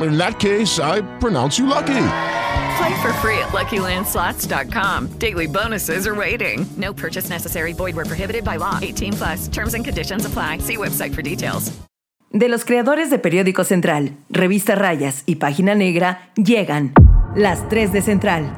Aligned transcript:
In 0.00 0.16
that 0.16 0.38
case, 0.38 0.78
I 0.78 1.02
pronounce 1.18 1.58
you 1.58 1.66
lucky. 1.66 2.06
Play 2.78 3.02
for 3.02 3.12
free 3.20 3.38
at 3.38 3.52
LuckyLandSlots.com. 3.52 5.18
Daily 5.18 5.46
bonuses 5.46 6.06
are 6.06 6.14
waiting. 6.14 6.66
No 6.76 6.92
purchase 6.92 7.28
necessary. 7.28 7.72
Void 7.72 7.94
where 7.96 8.06
prohibited 8.06 8.44
by 8.44 8.56
law. 8.56 8.78
18 8.80 9.12
plus. 9.12 9.48
Terms 9.48 9.74
and 9.74 9.84
conditions 9.84 10.24
apply. 10.24 10.58
See 10.58 10.76
website 10.76 11.14
for 11.14 11.22
details. 11.22 11.72
De 12.30 12.48
los 12.48 12.64
creadores 12.64 13.10
de 13.10 13.18
Periódico 13.18 13.62
Central, 13.62 14.16
Revista 14.30 14.74
Rayas 14.74 15.22
y 15.26 15.34
Página 15.36 15.74
Negra, 15.74 16.30
llegan 16.34 16.94
las 17.36 17.68
3 17.68 17.92
de 17.92 18.00
Central. 18.00 18.56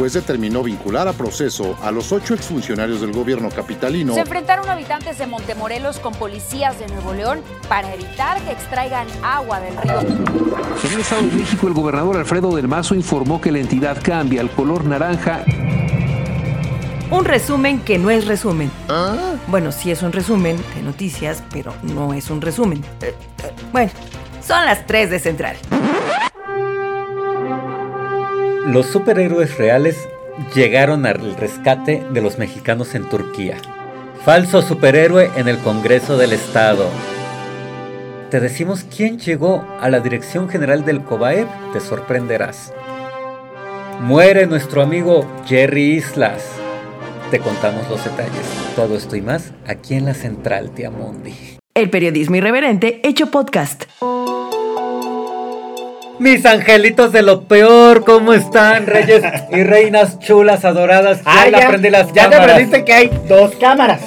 Juez 0.00 0.14
determinó 0.14 0.62
vincular 0.62 1.06
a 1.08 1.12
proceso 1.12 1.76
a 1.82 1.90
los 1.90 2.10
ocho 2.10 2.32
exfuncionarios 2.32 3.02
del 3.02 3.12
gobierno 3.12 3.50
capitalino. 3.50 4.14
Se 4.14 4.20
enfrentaron 4.20 4.66
habitantes 4.70 5.18
de 5.18 5.26
Montemorelos 5.26 5.98
con 5.98 6.14
policías 6.14 6.78
de 6.78 6.86
Nuevo 6.86 7.12
León 7.12 7.42
para 7.68 7.92
evitar 7.92 8.40
que 8.40 8.52
extraigan 8.52 9.06
agua 9.22 9.60
del 9.60 9.76
río. 9.76 10.00
En 10.00 10.92
el 10.94 11.00
Estado 11.00 11.20
de 11.20 11.32
México, 11.32 11.68
el 11.68 11.74
gobernador 11.74 12.16
Alfredo 12.16 12.56
del 12.56 12.66
Mazo 12.66 12.94
informó 12.94 13.42
que 13.42 13.52
la 13.52 13.58
entidad 13.58 13.98
cambia 14.02 14.40
al 14.40 14.48
color 14.48 14.86
naranja. 14.86 15.44
Un 17.10 17.26
resumen 17.26 17.80
que 17.80 17.98
no 17.98 18.08
es 18.08 18.26
resumen. 18.26 18.70
Bueno, 19.48 19.70
sí 19.70 19.90
es 19.90 20.02
un 20.02 20.12
resumen 20.12 20.56
de 20.76 20.82
noticias, 20.82 21.42
pero 21.52 21.74
no 21.82 22.14
es 22.14 22.30
un 22.30 22.40
resumen. 22.40 22.82
Eh, 23.02 23.14
eh, 23.44 23.52
Bueno, 23.70 23.90
son 24.42 24.64
las 24.64 24.86
3 24.86 25.10
de 25.10 25.18
Central. 25.18 25.56
Los 28.66 28.86
superhéroes 28.86 29.56
reales 29.56 30.06
llegaron 30.54 31.06
al 31.06 31.34
rescate 31.36 32.04
de 32.12 32.20
los 32.20 32.38
mexicanos 32.38 32.94
en 32.94 33.08
Turquía. 33.08 33.56
Falso 34.22 34.60
superhéroe 34.60 35.30
en 35.36 35.48
el 35.48 35.58
Congreso 35.58 36.18
del 36.18 36.34
Estado. 36.34 36.86
Te 38.30 38.38
decimos 38.38 38.84
quién 38.84 39.18
llegó 39.18 39.66
a 39.80 39.88
la 39.88 40.00
dirección 40.00 40.50
general 40.50 40.84
del 40.84 41.02
COBAEP, 41.02 41.48
te 41.72 41.80
sorprenderás. 41.80 42.74
Muere 44.00 44.46
nuestro 44.46 44.82
amigo 44.82 45.26
Jerry 45.46 45.94
Islas. 45.94 46.44
Te 47.30 47.40
contamos 47.40 47.88
los 47.88 48.04
detalles. 48.04 48.46
Todo 48.76 48.96
esto 48.96 49.16
y 49.16 49.22
más 49.22 49.52
aquí 49.66 49.94
en 49.94 50.04
la 50.04 50.14
Central 50.14 50.70
Tiamundi. 50.72 51.56
El 51.74 51.88
periodismo 51.88 52.36
irreverente 52.36 53.00
hecho 53.08 53.30
podcast. 53.30 53.84
Mis 56.20 56.44
angelitos 56.44 57.12
de 57.12 57.22
lo 57.22 57.44
peor, 57.44 58.04
¿cómo 58.04 58.34
están? 58.34 58.86
Reyes 58.86 59.22
y 59.50 59.62
reinas 59.62 60.18
chulas, 60.18 60.66
adoradas. 60.66 61.22
Ah, 61.24 61.46
le 61.46 61.52
ya, 61.52 61.64
aprendí 61.64 61.88
las 61.88 62.12
ya 62.12 62.28
te 62.28 62.36
aprendiste 62.36 62.84
que 62.84 62.92
hay 62.92 63.10
dos 63.26 63.54
cámaras. 63.56 64.02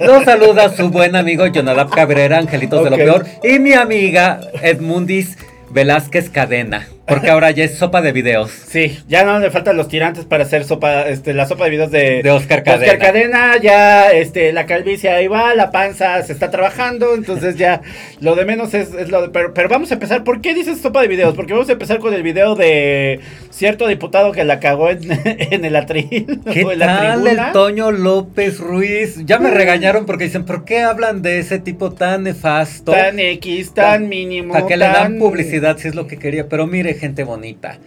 Los 0.00 0.24
saluda 0.24 0.74
su 0.74 0.88
buen 0.88 1.16
amigo 1.16 1.46
Jonadab 1.46 1.90
Cabrera, 1.90 2.38
angelitos 2.38 2.82
de 2.82 2.88
lo 2.88 2.96
peor. 2.96 3.26
Y 3.44 3.58
mi 3.58 3.74
amiga 3.74 4.40
Edmundis 4.62 5.36
Velázquez 5.68 6.30
Cadena. 6.30 6.88
Porque 7.10 7.30
ahora 7.30 7.50
ya 7.50 7.64
es 7.64 7.74
sopa 7.74 8.00
de 8.00 8.12
videos. 8.12 8.50
Sí, 8.50 8.98
ya 9.08 9.24
no 9.24 9.38
le 9.38 9.50
faltan 9.50 9.76
los 9.76 9.88
tirantes 9.88 10.24
para 10.24 10.44
hacer 10.44 10.64
sopa, 10.64 11.08
este, 11.08 11.34
la 11.34 11.46
sopa 11.46 11.64
de 11.64 11.70
videos 11.70 11.90
de, 11.90 12.22
De 12.22 12.30
Oscar 12.30 12.64
de 12.64 12.70
Oscar 12.72 12.98
Cadena. 12.98 12.98
Cadena. 12.98 13.56
Ya, 13.58 14.10
este, 14.12 14.52
la 14.52 14.66
calvicie 14.66 15.10
ahí 15.10 15.26
va, 15.26 15.54
la 15.54 15.70
panza 15.70 16.22
se 16.22 16.32
está 16.32 16.50
trabajando, 16.50 17.14
entonces 17.14 17.56
ya 17.56 17.82
lo 18.20 18.36
de 18.36 18.44
menos 18.44 18.74
es, 18.74 18.94
es 18.94 19.10
lo 19.10 19.22
de, 19.22 19.28
pero, 19.30 19.52
pero 19.52 19.68
vamos 19.68 19.90
a 19.90 19.94
empezar. 19.94 20.24
¿Por 20.24 20.40
qué 20.40 20.54
dices 20.54 20.80
sopa 20.80 21.02
de 21.02 21.08
videos? 21.08 21.34
Porque 21.34 21.52
vamos 21.52 21.68
a 21.68 21.72
empezar 21.72 21.98
con 21.98 22.14
el 22.14 22.22
video 22.22 22.54
de 22.54 23.20
cierto 23.50 23.88
diputado 23.88 24.32
que 24.32 24.44
la 24.44 24.60
cagó 24.60 24.90
en, 24.90 25.00
en 25.24 25.64
el 25.64 25.76
atril. 25.76 26.40
¿Qué 26.52 26.64
o 26.64 26.72
en 26.72 26.78
la 26.78 26.86
tal 26.86 27.22
tribuna. 27.22 27.46
el 27.48 27.52
Toño 27.52 27.90
López 27.90 28.58
Ruiz? 28.58 29.24
Ya 29.24 29.38
me 29.38 29.50
regañaron 29.50 30.06
porque 30.06 30.24
dicen, 30.24 30.44
¿por 30.44 30.64
qué 30.64 30.80
hablan 30.82 31.22
de 31.22 31.40
ese 31.40 31.58
tipo 31.58 31.92
tan 31.92 32.24
nefasto? 32.24 32.92
Tan 32.92 33.18
X, 33.18 33.74
tan 33.74 34.08
mínimo. 34.08 34.52
¿Para 34.52 34.66
que 34.66 34.76
le 34.76 34.86
dan 34.86 35.18
publicidad 35.18 35.76
si 35.78 35.88
es 35.88 35.94
lo 35.94 36.06
que 36.06 36.18
quería? 36.18 36.48
Pero 36.48 36.66
mire, 36.66 36.94
gente 37.00 37.24
bonita. 37.24 37.78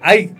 Hay. 0.00 0.30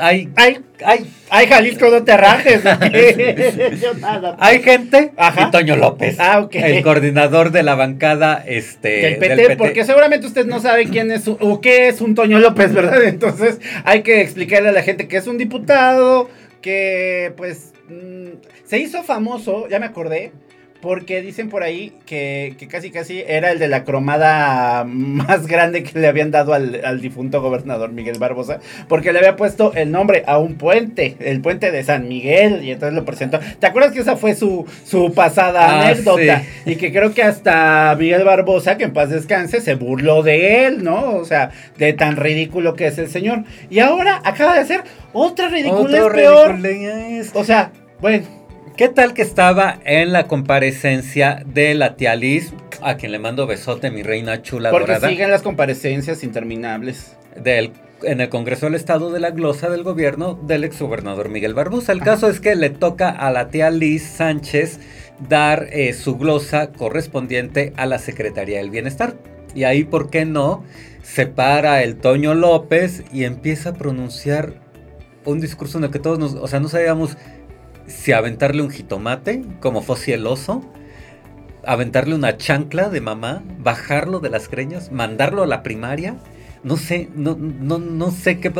Hay. 0.00 0.28
Ay, 0.36 0.60
ay, 0.84 1.10
ay, 1.28 1.46
Jalisco, 1.48 1.90
no 1.90 2.04
te 2.04 2.16
rajes. 2.16 2.62
Hay 4.38 4.62
gente 4.62 5.12
Ajá. 5.16 5.48
y 5.48 5.50
Toño 5.50 5.74
López, 5.76 6.16
Ah, 6.20 6.38
ok. 6.40 6.54
el 6.54 6.82
coordinador 6.84 7.50
de 7.50 7.64
la 7.64 7.74
bancada 7.74 8.42
este, 8.46 8.88
del 8.88 9.16
PT, 9.18 9.56
porque 9.56 9.84
seguramente 9.84 10.28
usted 10.28 10.46
no 10.46 10.60
sabe 10.60 10.86
quién 10.86 11.10
es 11.10 11.26
o 11.26 11.60
qué 11.60 11.88
es 11.88 12.00
un 12.00 12.14
Toño 12.14 12.38
López, 12.38 12.72
¿verdad? 12.72 13.02
Entonces 13.08 13.60
hay 13.84 14.02
que 14.02 14.20
explicarle 14.20 14.68
a 14.68 14.72
la 14.72 14.82
gente 14.82 15.08
que 15.08 15.16
es 15.16 15.26
un 15.26 15.36
diputado, 15.36 16.30
que 16.62 17.32
pues 17.36 17.72
mm, 17.88 18.38
se 18.64 18.78
hizo 18.78 19.02
famoso, 19.02 19.68
ya 19.68 19.80
me 19.80 19.86
acordé, 19.86 20.30
porque 20.80 21.22
dicen 21.22 21.48
por 21.48 21.62
ahí 21.64 21.92
que, 22.06 22.54
que 22.58 22.68
casi 22.68 22.90
casi 22.90 23.22
era 23.26 23.50
el 23.50 23.58
de 23.58 23.66
la 23.68 23.84
cromada 23.84 24.84
más 24.86 25.46
grande 25.46 25.82
que 25.82 25.98
le 25.98 26.06
habían 26.06 26.30
dado 26.30 26.54
al, 26.54 26.80
al 26.84 27.00
difunto 27.00 27.40
gobernador 27.42 27.90
Miguel 27.92 28.18
Barbosa, 28.18 28.60
porque 28.88 29.12
le 29.12 29.18
había 29.18 29.34
puesto 29.36 29.72
el 29.74 29.90
nombre 29.90 30.22
a 30.26 30.38
un 30.38 30.54
puente, 30.54 31.16
el 31.20 31.40
puente 31.40 31.70
de 31.72 31.82
San 31.82 32.08
Miguel, 32.08 32.62
y 32.64 32.70
entonces 32.70 32.94
lo 32.94 33.04
presentó. 33.04 33.40
¿Te 33.58 33.66
acuerdas 33.66 33.92
que 33.92 34.00
esa 34.00 34.16
fue 34.16 34.34
su, 34.34 34.66
su 34.84 35.12
pasada 35.12 35.80
Ah, 35.80 35.80
anécdota? 35.88 36.42
sí. 36.64 36.72
Y 36.72 36.76
que 36.76 36.92
creo 36.92 37.12
que 37.12 37.22
hasta 37.22 37.96
Miguel 37.98 38.24
Barbosa, 38.24 38.76
que 38.78 38.84
en 38.84 38.92
paz 38.92 39.10
descanse, 39.10 39.60
se 39.60 39.74
burló 39.74 40.22
de 40.22 40.66
él, 40.66 40.84
¿no? 40.84 41.16
O 41.16 41.24
sea, 41.24 41.50
de 41.76 41.92
tan 41.92 42.16
ridículo 42.16 42.74
que 42.74 42.86
es 42.86 42.98
el 42.98 43.08
señor. 43.08 43.44
Y 43.70 43.80
ahora 43.80 44.20
acaba 44.24 44.54
de 44.54 44.60
hacer 44.60 44.82
otra 45.12 45.48
ridiculez 45.48 46.02
peor. 46.12 46.60
ridiculez. 46.60 47.30
O 47.34 47.42
sea, 47.44 47.72
bueno, 48.00 48.24
¿Qué 48.78 48.88
tal 48.88 49.12
que 49.12 49.22
estaba 49.22 49.80
en 49.84 50.12
la 50.12 50.28
comparecencia 50.28 51.42
de 51.44 51.74
la 51.74 51.96
tía 51.96 52.14
Liz, 52.14 52.52
a 52.80 52.96
quien 52.96 53.10
le 53.10 53.18
mando 53.18 53.44
besote, 53.44 53.90
mi 53.90 54.04
reina 54.04 54.40
chula 54.40 54.70
porque 54.70 54.92
dorada, 54.92 55.08
siguen 55.08 55.32
las 55.32 55.42
comparecencias 55.42 56.22
interminables. 56.22 57.16
del, 57.34 57.72
en 58.04 58.20
el 58.20 58.28
Congreso 58.28 58.66
del 58.66 58.76
Estado 58.76 59.10
de 59.10 59.18
la 59.18 59.32
glosa 59.32 59.68
del 59.68 59.82
gobierno 59.82 60.34
del 60.34 60.62
exgobernador 60.62 61.28
Miguel 61.28 61.54
Barbosa? 61.54 61.90
El 61.90 62.02
caso 62.02 62.30
es 62.30 62.38
que 62.38 62.54
le 62.54 62.70
toca 62.70 63.10
a 63.10 63.32
la 63.32 63.48
tía 63.48 63.70
Liz 63.70 64.04
Sánchez 64.04 64.78
dar 65.28 65.66
eh, 65.72 65.92
su 65.92 66.16
glosa 66.16 66.70
correspondiente 66.70 67.72
a 67.76 67.84
la 67.84 67.98
Secretaría 67.98 68.58
del 68.58 68.70
Bienestar. 68.70 69.16
Y 69.56 69.64
ahí, 69.64 69.82
¿por 69.82 70.08
qué 70.08 70.24
no? 70.24 70.62
Se 71.02 71.26
para 71.26 71.82
el 71.82 71.96
Toño 71.96 72.32
López 72.36 73.02
y 73.12 73.24
empieza 73.24 73.70
a 73.70 73.74
pronunciar 73.74 74.52
un 75.24 75.40
discurso 75.40 75.78
en 75.78 75.84
el 75.84 75.90
que 75.90 75.98
todos 75.98 76.20
nos, 76.20 76.34
o 76.34 76.46
sea, 76.46 76.60
no 76.60 76.68
sabíamos 76.68 77.16
si 77.88 78.12
aventarle 78.12 78.62
un 78.62 78.70
jitomate, 78.70 79.42
como 79.60 79.82
Fossi 79.82 80.12
el 80.12 80.26
oso, 80.26 80.62
aventarle 81.64 82.14
una 82.14 82.36
chancla 82.36 82.88
de 82.88 83.00
mamá, 83.00 83.42
bajarlo 83.58 84.20
de 84.20 84.30
las 84.30 84.48
creñas, 84.48 84.92
mandarlo 84.92 85.42
a 85.42 85.46
la 85.46 85.62
primaria. 85.62 86.16
No 86.62 86.76
sé, 86.76 87.08
no, 87.14 87.36
no, 87.38 87.78
no 87.78 88.10
sé 88.10 88.40
qué. 88.40 88.52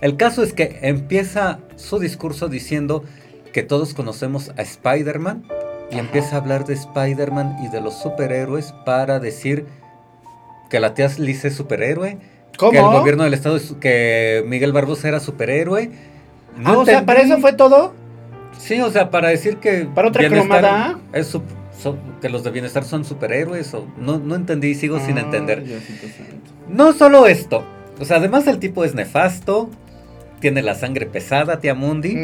El 0.00 0.16
caso 0.16 0.42
es 0.42 0.52
que 0.52 0.78
empieza 0.82 1.60
su 1.76 1.98
discurso 1.98 2.48
diciendo 2.48 3.04
que 3.52 3.62
todos 3.62 3.94
conocemos 3.94 4.50
a 4.56 4.62
Spider-Man 4.62 5.44
y 5.90 5.98
empieza 5.98 6.36
a 6.36 6.40
hablar 6.40 6.64
de 6.64 6.74
Spider-Man 6.74 7.56
y 7.64 7.68
de 7.68 7.80
los 7.80 8.00
superhéroes 8.00 8.72
para 8.84 9.20
decir 9.20 9.66
que 10.68 10.80
la 10.80 10.94
tía 10.94 11.08
Liz 11.18 11.44
es 11.44 11.54
superhéroe, 11.54 12.18
¿Cómo? 12.58 12.72
que 12.72 12.78
el 12.78 12.84
gobierno 12.84 13.24
del 13.24 13.34
estado 13.34 13.56
es, 13.56 13.74
que 13.80 14.42
Miguel 14.46 14.72
Barbosa 14.72 15.08
era 15.08 15.20
superhéroe. 15.20 15.90
Ah, 16.64 16.78
o 16.78 16.84
sea. 16.84 17.04
¿para 17.04 17.20
eso 17.20 17.38
fue 17.38 17.52
todo? 17.52 17.94
Sí, 18.58 18.80
o 18.80 18.90
sea, 18.90 19.10
para 19.10 19.28
decir 19.28 19.56
que. 19.58 19.86
¿Para 19.94 20.08
otra 20.08 20.22
cromada? 20.28 20.98
Es 21.12 21.26
su- 21.28 21.42
so- 21.80 21.98
que 22.20 22.28
los 22.28 22.44
de 22.44 22.50
bienestar 22.50 22.84
son 22.84 23.04
superhéroes. 23.04 23.72
O, 23.74 23.86
no, 23.98 24.18
no 24.18 24.34
entendí, 24.34 24.74
sigo 24.74 24.98
sin 25.00 25.18
Ah, 25.18 25.22
entender. 25.22 25.64
No 26.68 26.92
solo 26.92 27.26
esto. 27.26 27.64
O 28.00 28.04
sea, 28.04 28.16
además 28.16 28.46
el 28.46 28.58
tipo 28.58 28.84
es 28.84 28.94
nefasto. 28.94 29.70
tiene 30.40 30.60
la 30.62 30.74
sangre 30.74 31.06
pesada, 31.06 31.58
tía 31.60 31.74
Mundi. 31.74 32.14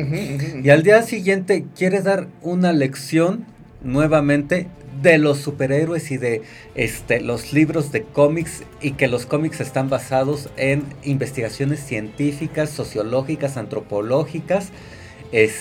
Y 0.63 0.69
al 0.69 0.83
día 0.83 1.03
siguiente 1.03 1.65
quiere 1.75 2.03
dar 2.03 2.27
una 2.43 2.71
lección 2.73 3.47
nuevamente 3.83 4.67
de 5.01 5.17
los 5.17 5.39
superhéroes 5.39 6.11
y 6.11 6.19
de 6.19 6.43
este, 6.75 7.21
los 7.23 7.55
libros 7.55 7.93
de 7.93 8.03
cómics 8.03 8.65
y 8.83 8.91
que 8.93 9.09
los 9.09 9.25
cómics 9.25 9.61
están 9.63 9.89
basados 9.89 10.51
en 10.59 10.83
investigaciones 11.03 11.81
científicas, 11.81 12.69
sociológicas, 12.69 13.57
antropológicas. 13.57 14.69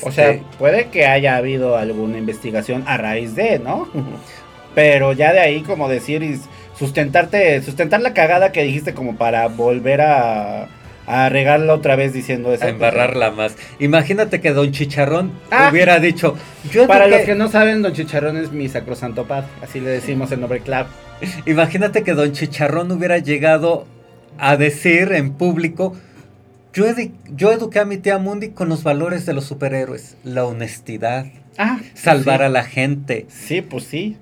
O 0.03 0.11
sea, 0.11 0.31
Este, 0.31 0.43
puede 0.57 0.87
que 0.87 1.05
haya 1.05 1.35
habido 1.37 1.77
alguna 1.77 2.17
investigación 2.17 2.83
a 2.87 2.97
raíz 2.97 3.35
de, 3.35 3.59
¿no? 3.59 3.87
Pero 4.75 5.13
ya 5.13 5.33
de 5.33 5.39
ahí 5.39 5.61
como 5.61 5.89
decir 5.89 6.23
y 6.23 6.39
sustentarte, 6.77 7.61
sustentar 7.61 8.01
la 8.01 8.13
cagada 8.13 8.51
que 8.51 8.63
dijiste 8.63 8.93
como 8.93 9.15
para 9.17 9.47
volver 9.47 10.01
a, 10.01 10.67
a 11.07 11.29
regarla 11.29 11.73
otra 11.73 11.95
vez 11.95 12.13
diciendo 12.13 12.53
eso. 12.53 12.65
a 12.65 12.69
embarrarla 12.69 13.31
más. 13.31 13.55
Imagínate 13.79 14.39
que 14.39 14.51
Don 14.51 14.71
Chicharrón 14.71 15.31
Ah. 15.51 15.69
hubiera 15.71 15.99
dicho, 15.99 16.35
yo 16.71 16.87
Para 16.87 17.07
los 17.07 17.21
que 17.21 17.35
no 17.35 17.49
saben, 17.49 17.81
Don 17.81 17.93
Chicharrón 17.93 18.37
es 18.37 18.51
mi 18.51 18.69
sacrosanto 18.69 19.25
padre, 19.25 19.47
así 19.61 19.79
le 19.79 19.89
decimos 19.89 20.31
en 20.31 20.41
Nobre 20.41 20.61
Club. 20.61 20.85
Imagínate 21.45 22.03
que 22.03 22.13
Don 22.13 22.31
Chicharrón 22.31 22.91
hubiera 22.91 23.17
llegado 23.17 23.85
a 24.37 24.55
decir 24.55 25.11
en 25.11 25.33
público, 25.33 25.95
yo, 26.73 26.85
edi- 26.87 27.13
yo 27.35 27.51
eduqué 27.51 27.79
a 27.79 27.85
mi 27.85 27.97
tía 27.97 28.17
Mundi 28.17 28.49
con 28.49 28.69
los 28.69 28.83
valores 28.83 29.25
de 29.25 29.33
los 29.33 29.45
superhéroes, 29.45 30.17
la 30.23 30.45
honestidad, 30.45 31.25
Ah, 31.57 31.79
salvar 31.93 32.39
sí. 32.39 32.45
a 32.45 32.49
la 32.49 32.63
gente. 32.63 33.25
Sí, 33.29 33.61
pues 33.61 33.83
sí. 33.85 34.17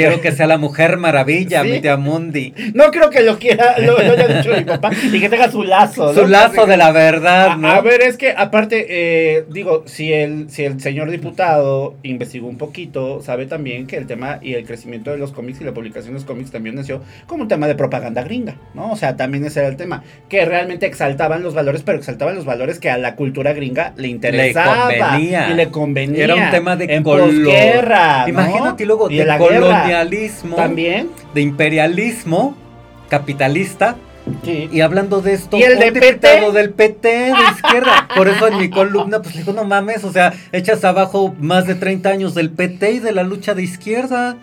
Quiero 0.00 0.20
que 0.20 0.32
sea 0.32 0.46
la 0.46 0.58
mujer 0.58 0.96
maravilla, 0.96 1.62
Sí. 1.62 1.68
mi 1.70 1.80
tía 1.80 1.96
Mundi. 1.96 2.52
No 2.74 2.90
creo 2.90 3.10
que 3.10 3.22
lo 3.22 3.38
quiera, 3.38 3.78
lo, 3.78 3.92
lo 3.98 4.12
haya 4.12 4.28
dicho 4.28 4.50
mi 4.56 4.64
papá, 4.64 4.90
y 5.12 5.20
que 5.20 5.28
tenga 5.28 5.50
su 5.50 5.62
lazo. 5.62 6.12
¿no? 6.12 6.20
Su 6.22 6.26
lazo 6.26 6.66
de 6.66 6.76
la 6.76 6.92
verdad, 6.92 7.56
¿no? 7.56 7.68
a 7.68 7.80
ver, 7.80 8.02
es 8.02 8.16
que 8.16 8.30
aparte, 8.36 8.86
eh, 8.88 9.44
digo, 9.50 9.82
si 9.86 10.12
el, 10.12 10.50
si 10.50 10.64
el 10.64 10.80
señor 10.80 11.10
diputado 11.10 11.94
investigó 12.02 12.46
un 12.48 12.58
poquito, 12.58 13.22
sabe 13.22 13.46
también 13.46 13.86
que 13.86 13.96
el 13.96 14.06
tema 14.06 14.38
y 14.42 14.54
el 14.54 14.64
crecimiento 14.66 15.10
de 15.10 15.18
los 15.18 15.32
cómics 15.32 15.60
y 15.60 15.64
la 15.64 15.72
publicación 15.72 16.12
de 16.14 16.20
los 16.20 16.24
cómics 16.24 16.50
también 16.50 16.74
nació 16.74 17.02
como 17.26 17.42
un 17.42 17.48
tema 17.48 17.66
de 17.66 17.74
propaganda 17.74 18.22
gringa, 18.22 18.56
¿no? 18.74 18.90
O 18.92 18.96
sea, 18.96 19.16
también 19.16 19.44
ese 19.44 19.60
era 19.60 19.68
el 19.68 19.76
tema, 19.76 20.02
que 20.28 20.44
realmente 20.44 20.86
exaltaban 20.86 21.42
los 21.42 21.54
valores, 21.54 21.82
pero 21.82 21.98
exaltaban 21.98 22.34
los 22.34 22.44
valores 22.44 22.78
que 22.78 22.90
a 22.90 22.98
la 22.98 23.14
cultura 23.16 23.52
gringa 23.52 23.92
le 23.96 24.08
interesaba. 24.08 24.88
convenía. 24.90 25.50
Y 25.50 25.54
le 25.54 25.68
convenía. 25.70 26.24
Era 26.24 26.34
un 26.34 26.50
tema 26.50 26.76
de 26.76 26.84
en 26.94 27.02
color. 27.02 27.28
posguerra, 27.28 28.22
¿no? 28.22 28.28
Imagínate 28.28 28.84
luego 28.86 29.10
Y 29.10 29.16
de, 29.16 29.24
la 29.24 29.38
guerra. 29.38 29.85
Colonialismo, 29.86 30.56
También. 30.56 31.10
de 31.34 31.40
imperialismo 31.40 32.56
capitalista. 33.08 33.96
Sí. 34.44 34.68
Y 34.72 34.80
hablando 34.80 35.20
de 35.22 35.34
esto, 35.34 35.56
¿Y 35.56 35.62
el 35.62 35.74
un 35.74 35.78
de 35.78 35.90
diputado 35.92 36.46
PT? 36.48 36.52
del 36.58 36.70
PT 36.70 37.08
de 37.08 37.30
izquierda. 37.54 38.08
Por 38.16 38.26
eso 38.28 38.48
en 38.48 38.58
mi 38.58 38.68
columna, 38.70 39.22
pues 39.22 39.34
le 39.36 39.42
digo, 39.42 39.52
no 39.52 39.64
mames, 39.64 40.02
o 40.02 40.12
sea, 40.12 40.32
echas 40.50 40.84
abajo 40.84 41.34
más 41.38 41.66
de 41.68 41.76
30 41.76 42.08
años 42.08 42.34
del 42.34 42.50
PT 42.50 42.90
y 42.92 42.98
de 42.98 43.12
la 43.12 43.22
lucha 43.22 43.54
de 43.54 43.62
izquierda. 43.62 44.36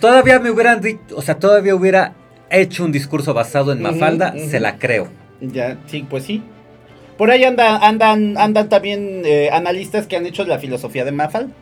Todavía 0.00 0.38
me 0.38 0.50
hubieran 0.50 0.80
dicho, 0.80 1.00
o 1.16 1.22
sea, 1.22 1.36
todavía 1.40 1.74
hubiera 1.74 2.12
hecho 2.50 2.84
un 2.84 2.92
discurso 2.92 3.34
basado 3.34 3.72
en 3.72 3.82
Mafalda, 3.82 4.34
se 4.38 4.60
la 4.60 4.78
creo. 4.78 5.08
Ya, 5.40 5.78
sí, 5.86 6.06
pues 6.08 6.22
sí. 6.24 6.42
Por 7.18 7.30
ahí 7.32 7.42
anda, 7.44 7.78
andan, 7.78 8.36
andan 8.38 8.68
también 8.68 9.22
eh, 9.24 9.48
analistas 9.52 10.06
que 10.06 10.16
han 10.16 10.26
hecho 10.26 10.44
la 10.44 10.58
filosofía 10.58 11.04
de 11.04 11.10
Mafal. 11.12 11.52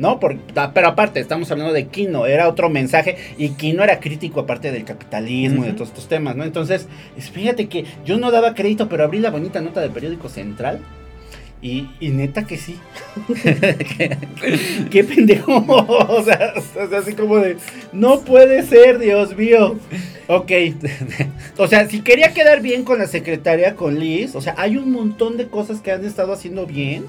¿No? 0.00 0.18
Por- 0.18 0.38
ah, 0.56 0.70
pero 0.72 0.88
aparte, 0.88 1.20
estamos 1.20 1.50
hablando 1.50 1.74
de 1.74 1.86
Kino, 1.88 2.24
era 2.24 2.48
otro 2.48 2.70
mensaje. 2.70 3.16
Y 3.36 3.50
Kino 3.50 3.84
era 3.84 4.00
crítico 4.00 4.40
aparte 4.40 4.72
del 4.72 4.84
capitalismo 4.86 5.62
y 5.62 5.66
de 5.68 5.74
todos 5.74 5.88
estos 5.90 6.08
temas, 6.08 6.36
¿no? 6.36 6.44
Entonces, 6.44 6.88
es- 7.18 7.28
fíjate 7.30 7.68
que 7.68 7.84
yo 8.06 8.16
no 8.16 8.30
daba 8.30 8.54
crédito, 8.54 8.88
pero 8.88 9.04
abrí 9.04 9.18
la 9.18 9.30
bonita 9.30 9.60
nota 9.60 9.80
del 9.82 9.90
periódico 9.90 10.30
Central. 10.30 10.80
Y, 11.62 11.90
y 12.00 12.08
neta 12.08 12.46
que 12.46 12.56
sí. 12.56 12.76
Qué 14.90 15.04
pendejo. 15.04 15.50
O 16.10 16.22
sea, 16.24 16.54
o 16.56 16.88
sea, 16.88 16.98
así 16.98 17.12
como 17.14 17.36
de. 17.36 17.56
No 17.92 18.20
puede 18.20 18.62
ser, 18.62 18.98
Dios 18.98 19.36
mío. 19.36 19.76
Ok. 20.26 20.50
O 21.58 21.66
sea, 21.66 21.86
si 21.88 22.00
quería 22.00 22.32
quedar 22.32 22.62
bien 22.62 22.84
con 22.84 22.98
la 22.98 23.06
secretaria, 23.06 23.74
con 23.74 23.98
Liz, 23.98 24.34
o 24.34 24.40
sea, 24.40 24.54
hay 24.58 24.76
un 24.76 24.90
montón 24.90 25.36
de 25.36 25.48
cosas 25.48 25.80
que 25.80 25.92
han 25.92 26.04
estado 26.04 26.32
haciendo 26.32 26.66
bien. 26.66 27.04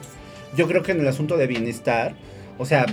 Yo 0.57 0.67
creo 0.67 0.83
que 0.83 0.91
en 0.91 0.99
el 0.99 1.07
asunto 1.07 1.37
de 1.37 1.47
bienestar. 1.47 2.13
O 2.61 2.65
sea, 2.65 2.85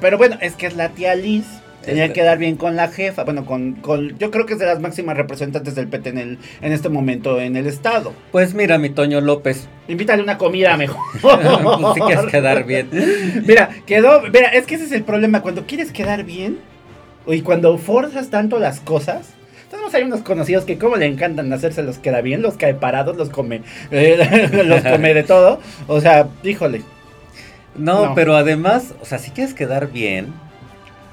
pero 0.00 0.16
bueno, 0.16 0.36
es 0.40 0.54
que 0.56 0.66
es 0.66 0.74
la 0.74 0.88
tía 0.88 1.14
Liz. 1.14 1.44
Tenía 1.84 2.04
Este- 2.04 2.14
que 2.14 2.20
quedar 2.20 2.38
bien 2.38 2.56
con 2.56 2.76
la 2.76 2.88
jefa. 2.88 3.24
Bueno, 3.24 3.44
con, 3.44 3.72
con. 3.74 4.18
Yo 4.18 4.30
creo 4.30 4.46
que 4.46 4.54
es 4.54 4.58
de 4.58 4.64
las 4.66 4.80
máximas 4.80 5.16
representantes 5.18 5.74
del 5.74 5.86
PT 5.88 6.08
en, 6.10 6.18
el, 6.18 6.38
en 6.62 6.72
este 6.72 6.88
momento 6.88 7.38
en 7.40 7.56
el 7.56 7.66
estado. 7.66 8.14
Pues 8.32 8.54
mira, 8.54 8.78
mi 8.78 8.88
Toño 8.90 9.20
López, 9.20 9.66
Invítale 9.88 10.22
una 10.22 10.38
comida 10.38 10.76
mejor. 10.78 11.00
pues 11.20 11.36
si 11.94 12.00
quieres 12.00 12.26
quedar 12.30 12.64
bien. 12.64 12.88
Mira, 13.46 13.68
quedó. 13.86 14.22
Mira, 14.32 14.48
es 14.48 14.66
que 14.66 14.76
ese 14.76 14.84
es 14.84 14.92
el 14.92 15.02
problema. 15.04 15.42
Cuando 15.42 15.66
quieres 15.66 15.92
quedar 15.92 16.24
bien 16.24 16.58
y 17.26 17.42
cuando 17.42 17.76
forzas 17.76 18.30
tanto 18.30 18.58
las 18.58 18.80
cosas. 18.80 19.30
Tenemos 19.70 19.94
hay 19.94 20.02
unos 20.02 20.22
conocidos 20.22 20.64
que 20.64 20.78
como 20.78 20.96
le 20.96 21.06
encantan 21.06 21.52
hacerse 21.52 21.82
los 21.84 21.98
queda 21.98 22.22
bien, 22.22 22.42
los 22.42 22.54
cae 22.56 22.74
parados, 22.74 23.16
los 23.16 23.28
come, 23.30 23.62
eh, 23.92 24.48
los 24.64 24.82
come 24.82 25.14
de 25.14 25.22
todo. 25.22 25.60
O 25.86 26.00
sea, 26.00 26.26
híjole. 26.42 26.82
No, 27.76 28.06
No. 28.06 28.14
pero 28.14 28.36
además, 28.36 28.94
o 29.00 29.04
sea, 29.04 29.18
si 29.18 29.30
quieres 29.30 29.54
quedar 29.54 29.90
bien, 29.92 30.32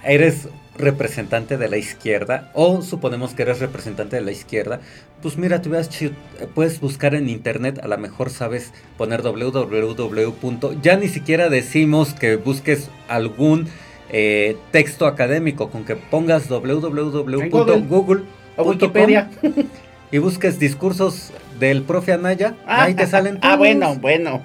eres 0.04 0.48
representante 0.77 1.57
de 1.57 1.69
la 1.69 1.77
izquierda, 1.77 2.51
o 2.54 2.81
suponemos 2.83 3.33
que 3.33 3.42
eres 3.42 3.59
representante 3.59 4.15
de 4.15 4.21
la 4.21 4.31
izquierda, 4.31 4.80
pues 5.24 5.36
mira, 5.38 5.62
tú 5.62 5.71
chi- 5.89 6.13
puedes 6.54 6.80
buscar 6.80 7.15
en 7.15 7.30
internet, 7.30 7.80
a 7.83 7.88
lo 7.88 7.98
mejor 7.98 8.30
sabes 8.30 8.71
poner 8.95 9.24
www. 9.24 10.80
Ya 10.83 10.95
ni 10.98 11.07
siquiera 11.07 11.50
decimos 11.50 12.13
que 12.13 12.36
busques 12.36 12.89
algún 13.07 13.68
eh, 14.10 14.56
texto 14.71 15.07
académico, 15.07 15.69
con 15.69 15.83
que 15.83 15.95
pongas 15.95 16.48
www.google 16.48 18.24
O 18.56 18.63
Wikipedia. 18.63 19.30
y 20.12 20.18
busques 20.19 20.60
discursos 20.60 21.31
del 21.60 21.81
profe 21.83 22.13
Anaya, 22.13 22.56
ahí 22.68 22.94
te 22.94 23.07
salen 23.07 23.38
Ah, 23.42 23.48
todos. 23.56 23.57
bueno, 23.60 23.95
bueno. 23.95 24.44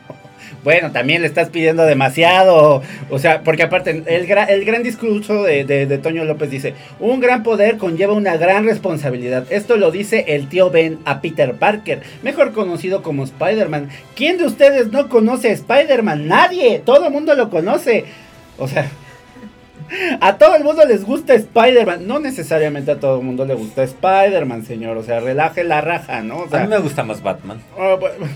Bueno, 0.65 0.93
también 0.93 1.23
le 1.23 1.29
estás 1.29 1.49
pidiendo 1.51 1.85
demasiado. 1.85 2.83
O 3.11 3.19
sea, 3.19 3.43
porque 3.43 3.63
aparte, 3.63 4.03
el, 4.07 4.27
gra- 4.29 4.49
el 4.49 4.65
gran 4.65 4.83
discurso 4.83 5.43
de, 5.43 5.65
de- 5.65 5.87
de 5.87 5.99
Toño 5.99 6.25
López 6.25 6.51
dice: 6.51 6.75
Un 7.01 7.21
gran 7.21 7.43
poder 7.43 7.79
conlleva 7.79 8.13
una 8.15 8.37
gran 8.37 8.65
responsabilidad. 8.65 9.45
Esto 9.51 9.77
lo 9.77 9.91
dice 9.91 10.25
el 10.29 10.49
tío 10.49 10.71
Ben 10.71 10.99
a 11.05 11.21
Peter 11.21 11.55
Parker, 11.55 12.03
mejor 12.23 12.53
conocido 12.53 13.03
como 13.03 13.25
Spider-Man. 13.25 13.89
¿Quién 14.15 14.39
de 14.39 14.45
ustedes 14.47 14.93
no 14.93 15.09
conoce 15.09 15.49
a 15.49 15.53
Spider-Man? 15.53 16.29
Nadie. 16.29 16.81
Todo 16.85 17.07
el 17.07 17.13
mundo 17.13 17.35
lo 17.35 17.51
conoce. 17.51 18.05
O 18.59 18.69
sea. 18.69 18.91
A 20.21 20.39
todo 20.39 20.55
el 20.57 20.65
mundo 20.65 20.85
les 20.85 21.05
gusta 21.05 21.35
Spider-Man. 21.35 22.07
No 22.07 22.19
necesariamente 22.21 22.91
a 22.91 23.01
todo 23.01 23.19
el 23.19 23.25
mundo 23.25 23.45
le 23.45 23.55
gusta 23.55 23.83
Spider-Man, 23.83 24.65
señor. 24.65 24.97
O 24.99 25.03
sea, 25.03 25.21
relaje 25.21 25.65
la 25.65 25.81
raja, 25.81 26.23
¿no? 26.23 26.39
O 26.39 26.49
sea, 26.49 26.61
A 26.61 26.63
mí 26.65 26.69
me 26.69 26.79
gusta 26.79 27.03
más 27.03 27.23
Batman. 27.23 27.61
Bueno, 27.77 28.27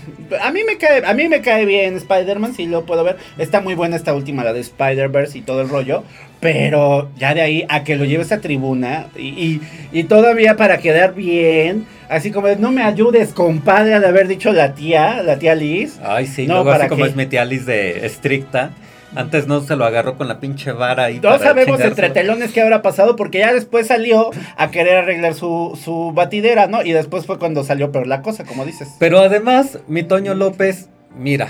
a 0.41 0.51
mí 0.51 0.61
me 0.65 0.77
cae, 0.77 1.05
a 1.05 1.13
mí 1.13 1.27
me 1.27 1.41
cae 1.41 1.65
bien 1.65 1.95
Spider-Man, 1.95 2.53
sí 2.55 2.65
lo 2.67 2.85
puedo 2.85 3.03
ver. 3.03 3.17
Está 3.37 3.61
muy 3.61 3.75
buena 3.75 3.95
esta 3.95 4.13
última, 4.13 4.43
la 4.43 4.53
de 4.53 4.59
Spider-Verse 4.61 5.37
y 5.37 5.41
todo 5.41 5.61
el 5.61 5.69
rollo. 5.69 6.03
Pero 6.39 7.09
ya 7.17 7.33
de 7.33 7.41
ahí 7.41 7.65
a 7.67 7.83
que 7.83 7.95
lo 7.95 8.05
lleves 8.05 8.31
a 8.31 8.39
tribuna 8.41 9.07
y, 9.15 9.27
y- 9.29 9.61
y 9.91 10.03
todavía 10.03 10.55
para 10.55 10.77
quedar 10.77 11.15
bien, 11.15 11.85
así 12.09 12.29
como 12.31 12.47
no 12.59 12.71
me 12.71 12.83
ayudes, 12.83 13.29
compadre, 13.33 13.95
al 13.95 14.05
haber 14.05 14.27
dicho 14.27 14.53
la 14.53 14.75
tía, 14.75 15.23
la 15.23 15.39
tía 15.39 15.55
Liz. 15.55 15.99
Ay, 16.03 16.27
sí, 16.27 16.45
No, 16.45 16.55
luego 16.55 16.69
¿para 16.69 16.83
así 16.83 16.89
como 16.89 17.05
es 17.07 17.15
mi 17.15 17.25
tía 17.25 17.43
Liz 17.43 17.65
de 17.65 18.05
estricta. 18.05 18.69
Antes 19.17 19.47
no 19.47 19.61
se 19.61 19.75
lo 19.75 19.85
agarró 19.85 20.17
con 20.17 20.27
la 20.27 20.39
pinche 20.39 20.71
vara 20.71 21.09
y 21.09 21.19
No 21.19 21.39
sabemos 21.39 21.79
entre 21.79 22.09
telones 22.11 22.51
qué 22.51 22.61
habrá 22.61 22.81
pasado 22.81 23.15
porque 23.15 23.39
ya 23.39 23.53
después 23.53 23.87
salió 23.87 24.29
a 24.55 24.69
querer 24.69 24.97
arreglar 24.97 25.33
su, 25.33 25.77
su 25.83 26.11
batidera, 26.13 26.67
¿no? 26.67 26.83
Y 26.83 26.91
después 26.91 27.25
fue 27.25 27.39
cuando 27.39 27.63
salió 27.63 27.91
peor 27.91 28.07
la 28.07 28.21
cosa, 28.21 28.43
como 28.45 28.63
dices. 28.63 28.89
Pero 28.99 29.19
además, 29.19 29.79
mi 29.87 30.03
Toño 30.03 30.35
López, 30.35 30.89
mira, 31.17 31.49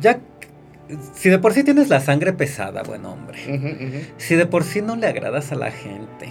ya 0.00 0.18
si 1.14 1.30
de 1.30 1.38
por 1.38 1.52
sí 1.52 1.64
tienes 1.64 1.88
la 1.88 2.00
sangre 2.00 2.32
pesada, 2.32 2.82
buen 2.82 3.04
hombre. 3.04 4.06
Si 4.18 4.34
de 4.34 4.46
por 4.46 4.64
sí 4.64 4.82
no 4.82 4.96
le 4.96 5.06
agradas 5.06 5.52
a 5.52 5.56
la 5.56 5.70
gente. 5.70 6.28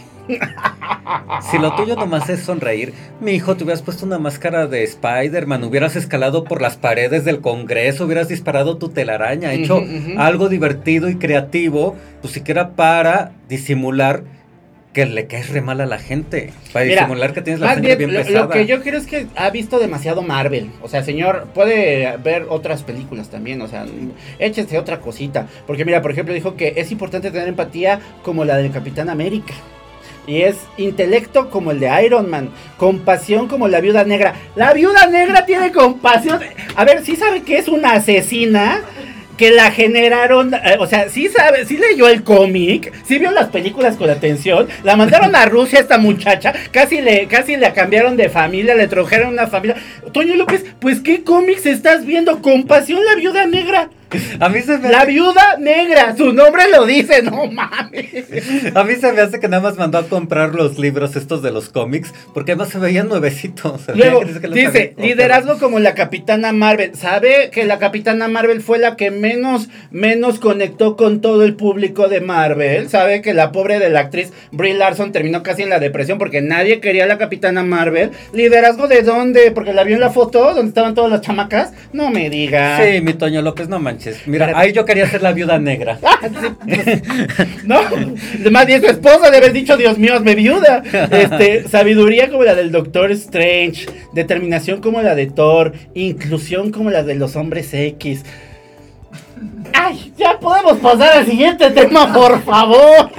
Si 1.52 1.60
lo 1.60 1.76
tuyo 1.76 1.96
nomás 1.96 2.30
es 2.30 2.40
sonreír, 2.40 2.94
mi 3.20 3.32
hijo, 3.34 3.56
te 3.56 3.64
hubieras 3.64 3.82
puesto 3.82 4.06
una 4.06 4.18
máscara 4.18 4.68
de 4.68 4.84
Spider-Man, 4.84 5.64
hubieras 5.64 5.96
escalado 5.96 6.46
por 6.46 6.62
las 6.62 6.78
paredes 6.78 7.26
del 7.26 7.42
Congreso, 7.42 8.06
hubieras 8.06 8.28
disparado 8.28 8.78
tu 8.78 8.90
telaraña, 8.90 9.54
hecho 9.54 9.82
algo 10.18 10.50
divertido 10.50 11.10
y 11.10 11.16
creativo, 11.16 11.96
pues 12.22 12.34
siquiera 12.34 12.72
para 12.72 13.34
disimular 13.48 14.24
que 14.96 15.06
le 15.06 15.28
caes 15.28 15.50
re 15.50 15.60
mal 15.62 15.82
a 15.82 15.86
la 15.86 16.00
gente, 16.00 16.54
para 16.72 16.86
Mira, 16.86 17.02
disimular 17.02 17.34
que 17.34 17.42
tienes 17.42 17.60
la 17.60 17.74
sangre 17.74 17.98
bien, 17.98 18.12
pesada. 18.12 18.46
lo 18.46 18.50
que 18.50 18.66
yo 18.66 18.82
creo 18.82 18.98
es 18.98 19.06
que 19.06 19.28
ha 19.36 19.50
visto 19.50 19.78
demasiado 19.78 20.22
Marvel. 20.22 20.72
O 20.82 20.88
sea, 20.88 21.04
señor, 21.04 21.48
puede 21.54 22.16
ver 22.24 22.46
otras 22.48 22.84
películas 22.84 23.30
también. 23.30 23.62
O 23.62 23.68
sea, 23.68 23.86
échese 24.40 24.80
otra 24.80 25.02
cosita. 25.02 25.48
Porque 25.68 25.84
mira, 25.84 26.02
por 26.02 26.12
ejemplo, 26.12 26.34
dijo 26.34 26.56
que 26.56 26.76
es 26.78 26.94
importante 26.94 27.30
tener 27.30 27.50
empatía 27.50 28.00
como 28.24 28.46
la 28.46 28.56
del 28.56 28.72
Capitán 28.72 29.10
América. 29.10 29.54
Y 30.28 30.44
es 30.44 30.56
intelecto 30.78 31.50
como 31.50 31.72
el 31.72 31.82
de 31.82 32.06
Iron 32.06 32.30
Man, 32.30 32.50
compasión 32.78 33.50
como 33.50 33.68
la 33.68 33.82
viuda 33.82 34.06
negra. 34.06 34.34
La 34.56 34.72
viuda 34.74 35.08
negra 35.08 35.46
tiene 35.46 35.74
compasión. 35.74 36.40
A 36.74 36.86
ver, 36.86 37.04
¿sí 37.04 37.18
sabe 37.18 37.42
que 37.44 37.58
es 37.58 37.68
una 37.68 37.96
asesina? 37.96 38.82
Que 39.38 39.52
la 39.52 39.72
generaron, 39.72 40.54
eh, 40.54 40.78
o 40.80 40.88
sea, 40.88 41.10
sí 41.10 41.28
sabe, 41.28 41.66
sí 41.66 41.78
leyó 41.78 42.08
el 42.08 42.24
cómic, 42.24 42.94
sí 43.06 43.20
vio 43.20 43.32
las 43.32 43.50
películas 43.50 43.98
con 43.98 44.10
atención, 44.10 44.68
la 44.84 44.96
mandaron 44.96 45.36
a 45.36 45.46
Rusia 45.46 45.80
esta 45.80 45.98
muchacha, 45.98 46.54
casi 46.72 47.02
le, 47.02 47.28
casi 47.28 47.58
la 47.58 47.74
cambiaron 47.74 48.16
de 48.16 48.30
familia, 48.30 48.76
le 48.76 48.88
trajeron 48.88 49.34
una 49.34 49.48
familia. 49.48 49.76
Toño 50.14 50.36
López, 50.36 50.66
pues 50.80 51.02
qué 51.02 51.24
cómics 51.24 51.66
estás 51.66 52.06
viendo? 52.06 52.42
Compasión 52.42 53.04
la 53.06 53.16
viuda 53.16 53.46
negra. 53.46 53.90
A 54.40 54.50
mí 54.50 54.62
se 54.62 54.78
me 54.78 54.90
La 54.90 55.00
hace, 55.00 55.12
viuda 55.12 55.58
negra, 55.60 56.16
su 56.16 56.32
nombre 56.32 56.64
lo 56.72 56.86
dice, 56.86 57.22
no 57.24 57.48
mames. 57.48 58.26
a 58.76 58.84
mí 58.84 58.96
se 58.96 59.12
me 59.12 59.22
hace 59.22 59.40
que 59.40 59.48
nada 59.48 59.64
más 59.64 59.78
mandó 59.78 59.98
a 59.98 60.08
comprar 60.08 60.54
los 60.54 60.78
libros 60.78 61.16
estos 61.16 61.42
de 61.42 61.52
los 61.52 61.70
cómics, 61.70 62.14
porque 62.34 62.54
además 62.54 62.70
se 62.70 62.80
veían 62.80 63.08
nuevecitos. 63.08 63.82
se 63.82 63.96
Luego, 63.96 64.22
que 64.22 64.48
dice, 64.50 64.94
había 64.98 65.06
liderazgo 65.08 65.58
como 65.58 65.80
la 65.80 65.96
Capitana 65.96 66.52
Marvel. 66.52 66.96
¿Sabe 66.96 67.50
que 67.52 67.66
la 67.66 67.80
Capitana 67.80 68.28
Marvel 68.28 68.62
fue 68.62 68.78
la 68.80 68.96
que 68.96 69.12
menos, 69.12 69.70
menos 69.92 70.40
conectó 70.40 70.96
con 70.96 71.22
todo 71.22 71.44
el 71.44 71.56
público 71.56 72.08
de 72.08 72.22
Marvel? 72.22 72.90
¿Sabe 72.90 73.22
que 73.22 73.34
la 73.34 73.52
pobre 73.52 73.80
de 73.80 73.90
la 73.90 74.02
actriz 74.02 74.32
Brie 74.52 74.74
Larson 74.74 75.12
terminó 75.12 75.44
casi 75.44 75.64
en 75.64 75.70
la 75.70 75.80
depresión 75.80 76.18
porque 76.18 76.42
nadie 76.42 76.80
quería 76.80 77.06
a 77.06 77.08
la 77.08 77.18
Capitana 77.18 77.64
Marvel? 77.64 78.12
¿Liderazgo 78.34 78.88
de 78.88 79.02
dónde? 79.02 79.52
Porque 79.52 79.74
la 79.74 79.84
vio 79.84 79.96
en 79.96 80.02
la 80.02 80.12
foto 80.12 80.54
donde 80.54 80.70
estaban 80.70 80.96
todas 80.96 81.12
las 81.12 81.22
chamacas. 81.22 81.74
No 81.94 82.10
me 82.10 82.30
diga. 82.30 82.80
Sí, 82.84 83.02
mi 83.02 83.14
Toño 83.14 83.42
López, 83.42 83.68
no 83.68 83.80
manches. 83.80 83.95
Mira, 84.26 84.52
ahí 84.56 84.72
yo 84.72 84.86
quería 84.86 85.08
ser 85.10 85.22
la 85.22 85.34
viuda 85.34 85.60
negra. 85.60 86.00
No, 87.66 87.82
más 88.52 88.68
bien 88.68 88.82
su 88.82 88.88
esposa 88.88 89.32
de 89.32 89.38
haber 89.38 89.52
dicho, 89.52 89.78
Dios 89.78 89.98
mío, 89.98 90.14
hazme 90.16 90.36
viuda. 90.36 90.84
Este, 91.12 91.68
sabiduría 91.68 92.30
como 92.30 92.44
la 92.44 92.56
del 92.56 92.72
Doctor 92.72 93.12
Strange, 93.12 93.88
determinación 94.14 94.82
como 94.82 95.02
la 95.02 95.16
de 95.16 95.28
Thor, 95.28 95.74
inclusión 95.94 96.72
como 96.72 96.92
la 96.92 97.04
de 97.04 97.16
los 97.16 97.36
hombres 97.36 97.74
X. 97.74 98.24
Ay, 99.74 100.14
ya 100.18 100.40
podemos 100.40 100.78
pasar 100.78 101.18
al 101.18 101.26
siguiente 101.26 101.70
tema, 101.72 102.14
por 102.14 102.42
favor. 102.44 103.10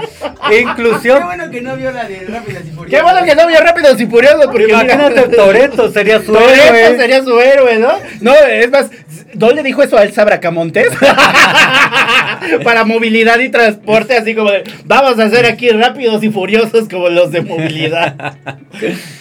Inclusión. 0.59 1.19
Qué 1.19 1.25
bueno 1.25 1.51
que 1.51 1.61
no 1.61 1.77
vio 1.77 1.91
la 1.93 2.05
de 2.05 2.25
Rápidas 2.27 2.63
y 2.67 2.71
Furiosas. 2.71 2.91
Qué 2.91 3.03
bueno 3.03 3.25
que 3.27 3.35
no 3.35 3.47
vio 3.47 3.61
Rápidos 3.61 4.01
y 4.01 4.07
Furiosos, 4.07 4.47
porque 4.47 4.69
Imagínate, 4.69 5.23
Toreto 5.29 5.91
sería 5.93 6.21
su 6.21 6.33
Toretto 6.33 6.75
héroe. 6.75 6.97
sería 6.97 7.23
su 7.23 7.39
héroe, 7.41 7.79
¿no? 7.79 7.93
No, 8.21 8.33
es 8.35 8.71
más, 8.71 8.91
¿no 9.35 9.51
le 9.51 9.63
dijo 9.63 9.83
eso 9.83 9.99
a 9.99 10.05
Elsa 10.05 10.25
Bracamontes? 10.25 10.89
Para 12.65 12.85
movilidad 12.85 13.39
y 13.41 13.49
transporte, 13.49 14.17
así 14.17 14.35
como 14.35 14.51
de, 14.51 14.65
vamos 14.85 15.19
a 15.19 15.25
hacer 15.25 15.47
aquí 15.47 15.69
rápidos 15.71 16.23
y 16.23 16.31
furiosos 16.31 16.89
como 16.89 17.09
los 17.09 17.33
de 17.33 17.43
movilidad. 17.43 18.37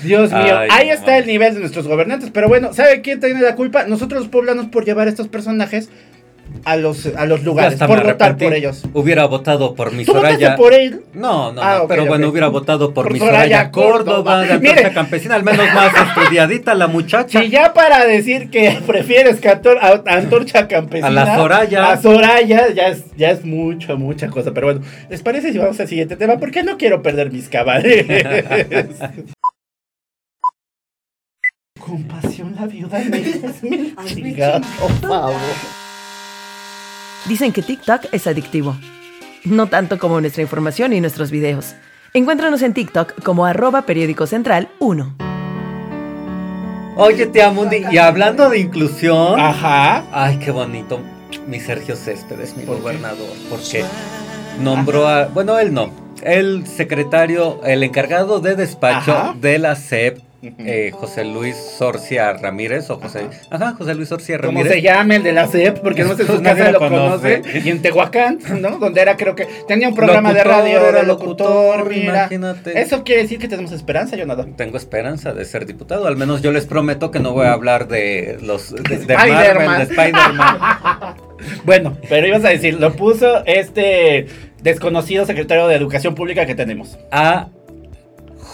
Dios 0.04 0.32
mío, 0.32 0.58
Ay, 0.58 0.70
ahí 0.72 0.88
no 0.88 0.94
está 0.94 1.18
el 1.18 1.28
nivel 1.28 1.54
de 1.56 1.60
nuestros 1.60 1.88
gobernantes. 1.88 2.30
Pero 2.32 2.48
bueno, 2.48 2.74
¿sabe 2.74 3.02
quién 3.02 3.20
tiene 3.20 3.42
la 3.42 3.56
culpa? 3.56 3.86
Nosotros 3.86 4.22
los 4.22 4.30
poblanos 4.30 4.68
por 4.68 4.86
llevar 4.86 5.08
a 5.08 5.10
estos 5.10 5.28
personajes 5.28 5.90
a 6.64 6.78
los, 6.78 7.06
a 7.16 7.26
los 7.26 7.44
lugares, 7.44 7.78
por 7.80 7.90
votar 7.90 8.06
arrepentí. 8.06 8.46
por 8.46 8.54
ellos. 8.54 8.84
Hubiera 8.94 9.26
votado 9.26 9.76
por 9.76 9.92
mi 9.92 10.04
¿Tú 10.06 10.14
votaste 10.14 10.36
Soraya. 10.38 10.56
por 10.56 10.74
él? 10.74 11.02
No, 11.14 11.52
no, 11.52 11.62
Ah, 11.62 11.80
no, 11.82 11.88
pero 11.88 12.06
bueno, 12.06 12.30
hubiera 12.30 12.48
votado 12.48 12.94
por, 12.94 13.04
Por 13.06 13.14
mi 13.14 13.20
Soraya 13.20 13.38
Soraya 13.44 13.72
Córdoba, 13.72 14.46
Córdoba. 14.48 14.58
de. 14.60 14.92
Campesina, 14.94 15.36
al 15.36 15.44
menos 15.44 15.66
más 15.74 15.92
estudiadita 15.94 16.74
la 16.74 16.88
muchacha. 16.88 17.44
Y 17.44 17.50
ya 17.50 17.74
para 17.74 18.06
decir 18.06 18.50
que 18.50 18.80
prefieres 18.88 19.40
que 19.40 19.50
Antor- 19.50 19.78
a- 19.80 20.02
a 20.10 20.16
Antorcha 20.18 20.68
Campesina. 20.68 21.08
A 21.08 21.12
la 21.12 21.36
Soraya. 21.36 21.92
A 21.92 22.02
Soraya, 22.02 22.70
ya 22.74 22.88
es, 22.88 23.04
ya 23.16 23.30
es 23.32 23.44
mucho, 23.46 23.98
mucha 23.98 24.28
cosa. 24.30 24.52
Pero 24.54 24.68
bueno, 24.68 24.82
¿les 25.10 25.22
parece 25.22 25.52
si 25.52 25.58
vamos 25.58 25.80
al 25.80 25.88
siguiente 25.88 26.16
tema? 26.16 26.38
Porque 26.38 26.64
no 26.64 26.78
quiero 26.78 27.02
perder 27.02 27.32
mis 27.32 27.50
cabales. 27.50 28.06
Compasión 31.80 32.56
la 32.56 32.66
viuda 32.66 32.98
negra 33.00 33.50
es 33.50 33.62
mi 33.62 33.94
por 34.80 34.92
favor. 35.08 35.36
Dicen 37.28 37.52
que 37.52 37.62
TikTok 37.64 38.06
es 38.12 38.28
adictivo. 38.28 38.76
No 39.46 39.68
tanto 39.68 39.98
como 39.98 40.22
nuestra 40.22 40.44
información 40.44 40.94
y 40.94 41.02
nuestros 41.02 41.32
videos. 41.32 41.76
Encuéntranos 42.14 42.62
en 42.62 42.74
TikTok 42.74 43.24
como 43.24 43.46
arroba 43.46 43.82
periódico 43.84 44.28
central 44.28 44.70
1. 44.80 45.16
Oye, 46.98 47.26
tía 47.26 47.52
Mundi, 47.52 47.84
y 47.92 47.98
hablando 47.98 48.50
de 48.50 48.60
inclusión. 48.60 49.40
Ajá. 49.40 50.06
Ay, 50.14 50.38
qué 50.38 50.52
bonito. 50.52 51.02
Mi 51.48 51.60
Sergio 51.60 51.96
Céspedes, 51.96 52.56
mi 52.56 52.64
gobernador, 52.64 53.28
porque 53.50 53.84
nombró 54.62 55.08
a. 55.08 55.26
Bueno, 55.26 55.60
él 55.60 55.74
no. 55.74 55.92
El 56.22 56.66
secretario, 56.66 57.60
el 57.64 57.84
encargado 57.84 58.40
de 58.40 58.56
despacho 58.56 59.12
Ajá. 59.12 59.36
de 59.40 59.60
la 59.60 59.76
SEP, 59.76 60.20
eh, 60.60 60.92
José 60.94 61.24
Luis 61.26 61.56
Sorcia 61.56 62.34
Ramírez, 62.34 62.90
o 62.90 62.98
José. 63.00 63.28
Ajá, 63.50 63.74
José 63.78 63.96
Luis 63.96 64.10
Sorcia 64.10 64.38
Como 64.38 64.50
Ramírez. 64.52 64.74
se 64.74 64.82
llame 64.82 65.18
el 65.18 65.24
de 65.24 65.32
la 65.34 65.48
CEP, 65.48 65.80
porque 65.80 66.04
no 66.04 66.16
sé 66.16 66.26
si 66.26 66.38
Nadie 66.42 66.72
lo 66.72 66.80
conoce. 66.80 67.42
Y 67.64 67.70
en 67.70 67.82
Tehuacán, 67.82 68.40
¿no? 68.62 68.78
Donde 68.78 69.02
era, 69.02 69.16
creo 69.18 69.36
que 69.36 69.48
tenía 69.68 69.88
un 69.90 69.96
programa 69.96 70.34
de 70.34 70.44
radio, 70.44 70.80
era 70.80 71.04
locutor, 71.04 71.80
locutor, 71.80 71.90
mira. 71.90 72.18
imagínate. 72.26 72.80
Eso 72.80 73.04
quiere 73.04 73.24
decir 73.24 73.40
que 73.40 73.48
tenemos 73.48 73.72
esperanza, 73.72 74.16
Jonathan. 74.16 74.56
Tengo 74.56 74.78
esperanza 74.78 75.34
de 75.34 75.46
ser 75.46 75.66
diputado. 75.66 76.08
Al 76.08 76.18
menos 76.18 76.42
yo 76.42 76.52
les 76.52 76.66
prometo 76.66 77.12
que 77.12 77.20
no 77.20 77.34
voy 77.34 77.46
a 77.48 77.54
hablar 77.54 77.88
de 77.88 78.38
los 78.42 78.72
de, 78.74 78.98
de 78.98 79.14
Spider-Man. 79.14 79.88
Bueno, 81.64 81.98
pero 82.10 82.26
ibas 82.28 82.44
a 82.46 82.50
decir, 82.50 82.80
lo 82.80 82.94
puso 82.94 83.46
este 83.46 84.26
desconocido 84.62 85.26
secretario 85.26 85.68
de 85.68 85.76
Educación 85.76 86.16
Pública 86.16 86.46
que 86.46 86.56
tenemos. 86.56 86.98
a 87.12 87.50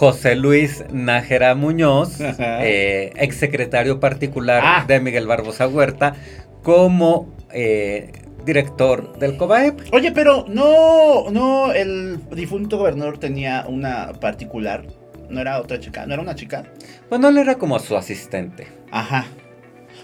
José 0.01 0.36
Luis 0.36 0.84
Nájera 0.91 1.53
Muñoz, 1.53 2.20
eh, 2.20 3.13
exsecretario 3.17 4.00
particular 4.00 4.60
Ah. 4.65 4.84
de 4.88 5.00
Miguel 5.00 5.27
Barbosa 5.27 5.67
Huerta, 5.67 6.15
como 6.63 7.29
eh, 7.53 8.12
director 8.43 9.20
del 9.20 9.38
COBAEP. 9.38 9.93
Oye, 9.93 10.12
pero 10.12 10.46
no, 10.50 11.29
no, 11.29 11.72
el 11.72 12.17
difunto 12.31 12.79
gobernador 12.79 13.20
tenía 13.20 13.65
una 13.67 14.13
particular. 14.13 14.86
No 15.29 15.39
era 15.39 15.60
otra 15.62 15.79
chica, 15.79 16.08
no 16.08 16.15
era 16.15 16.24
una 16.24 16.34
chica. 16.34 16.63
Bueno, 17.12 17.27
él 17.29 17.38
era 17.38 17.60
como 17.60 17.77
su 17.77 17.96
asistente. 17.96 18.65
Ajá. 18.89 19.27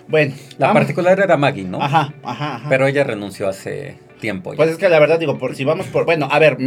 Bueno, 0.07 0.35
La 0.59 0.67
vamos- 0.67 0.81
particular 0.81 1.19
era 1.19 1.37
Maggie, 1.37 1.63
¿no? 1.63 1.81
Ajá, 1.81 2.13
ajá, 2.21 2.55
ajá. 2.57 2.69
Pero 2.69 2.85
ella 2.85 3.03
renunció 3.03 3.47
hace 3.49 3.97
tiempo. 4.21 4.51
ya. 4.53 4.57
Pues 4.57 4.69
es 4.69 4.77
que 4.77 4.89
la 4.89 4.99
verdad 4.99 5.17
digo, 5.17 5.39
por 5.39 5.55
si 5.55 5.63
vamos 5.63 5.87
por, 5.87 6.05
bueno, 6.05 6.27
a 6.31 6.37
ver, 6.37 6.57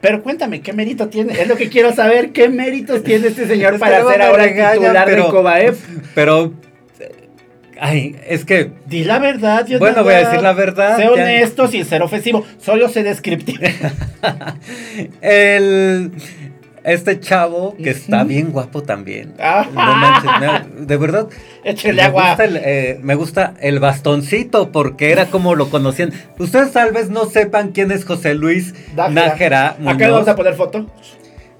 pero 0.00 0.22
cuéntame, 0.22 0.60
¿qué 0.62 0.72
mérito 0.72 1.08
tiene? 1.08 1.34
Es 1.40 1.46
lo 1.48 1.56
que 1.56 1.68
quiero 1.68 1.94
saber, 1.94 2.30
¿qué 2.32 2.48
méritos 2.48 3.02
tiene 3.02 3.28
este 3.28 3.46
señor 3.46 3.78
para 3.78 4.04
ser 4.04 4.22
ahora 4.22 4.44
regañan, 4.44 4.78
titular 4.80 5.04
pero- 5.06 5.22
del 5.24 5.30
COBAEP? 5.32 5.74
Pero, 6.14 6.52
ay, 7.78 8.16
es 8.26 8.44
que 8.44 8.70
Di 8.86 9.04
la 9.04 9.18
verdad, 9.18 9.64
Dios 9.66 9.78
Bueno, 9.78 10.02
voy 10.02 10.14
a 10.14 10.18
decir 10.26 10.40
la 10.42 10.52
verdad, 10.52 10.96
Sé 10.96 11.08
honesto 11.08 11.68
sin 11.68 11.84
ser 11.84 12.02
ofensivo, 12.02 12.44
solo 12.58 12.88
sé 12.88 13.02
descriptivo. 13.02 13.62
el 15.20 16.10
este 16.92 17.20
chavo 17.20 17.76
que 17.76 17.90
está 17.90 18.24
bien 18.24 18.50
guapo 18.52 18.82
también. 18.82 19.34
Ah. 19.40 19.66
No 19.72 19.94
manches, 19.96 20.30
me- 20.78 20.86
de 20.86 20.96
verdad. 20.96 21.26
Échale 21.64 21.94
me 21.94 22.02
agua. 22.02 22.28
Gusta 22.28 22.44
el, 22.44 22.56
eh, 22.56 22.98
me 23.02 23.14
gusta 23.14 23.54
el 23.60 23.80
bastoncito 23.80 24.70
porque 24.72 25.10
era 25.12 25.26
como 25.26 25.54
lo 25.54 25.70
conocían. 25.70 26.12
Ustedes 26.38 26.72
tal 26.72 26.92
vez 26.92 27.10
no 27.10 27.26
sepan 27.26 27.72
quién 27.72 27.90
es 27.90 28.04
José 28.04 28.34
Luis 28.34 28.74
Nájera 28.96 29.76
Muñoz. 29.78 29.94
Acá 29.94 30.10
vamos 30.10 30.28
a 30.28 30.36
poner 30.36 30.54
foto. 30.54 30.86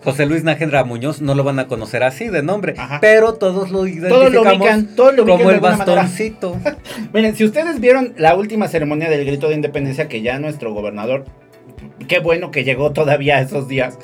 José 0.03 0.25
Luis 0.25 0.45
Nájera 0.45 0.83
Muñoz 0.85 1.21
no 1.21 1.35
lo 1.35 1.45
van 1.45 1.59
a 1.59 1.67
conocer 1.67 2.03
así 2.03 2.29
de 2.29 2.43
nombre, 2.43 2.75
pero 3.03 3.35
todos 3.35 3.71
lo 3.71 3.81
Todos 3.81 3.89
identificamos 3.91 4.45
lo 4.45 4.51
ubican, 4.65 4.97
todos 4.97 5.15
lo 5.15 5.23
ubican 5.25 5.39
como 5.39 5.51
el 5.51 5.61
bastoncito. 5.61 6.57
Miren, 7.13 7.37
si 7.37 7.45
ustedes 7.45 7.81
vieron 7.81 8.15
la 8.17 8.35
última 8.35 8.67
ceremonia 8.69 9.11
del 9.11 9.27
grito 9.27 9.49
de 9.51 9.57
independencia 9.57 10.09
que 10.09 10.23
ya 10.23 10.39
nuestro 10.39 10.73
gobernador, 10.73 11.27
qué 12.09 12.19
bueno 12.19 12.51
que 12.51 12.65
llegó 12.65 12.93
todavía 12.93 13.41
esos 13.43 13.69
días, 13.69 13.99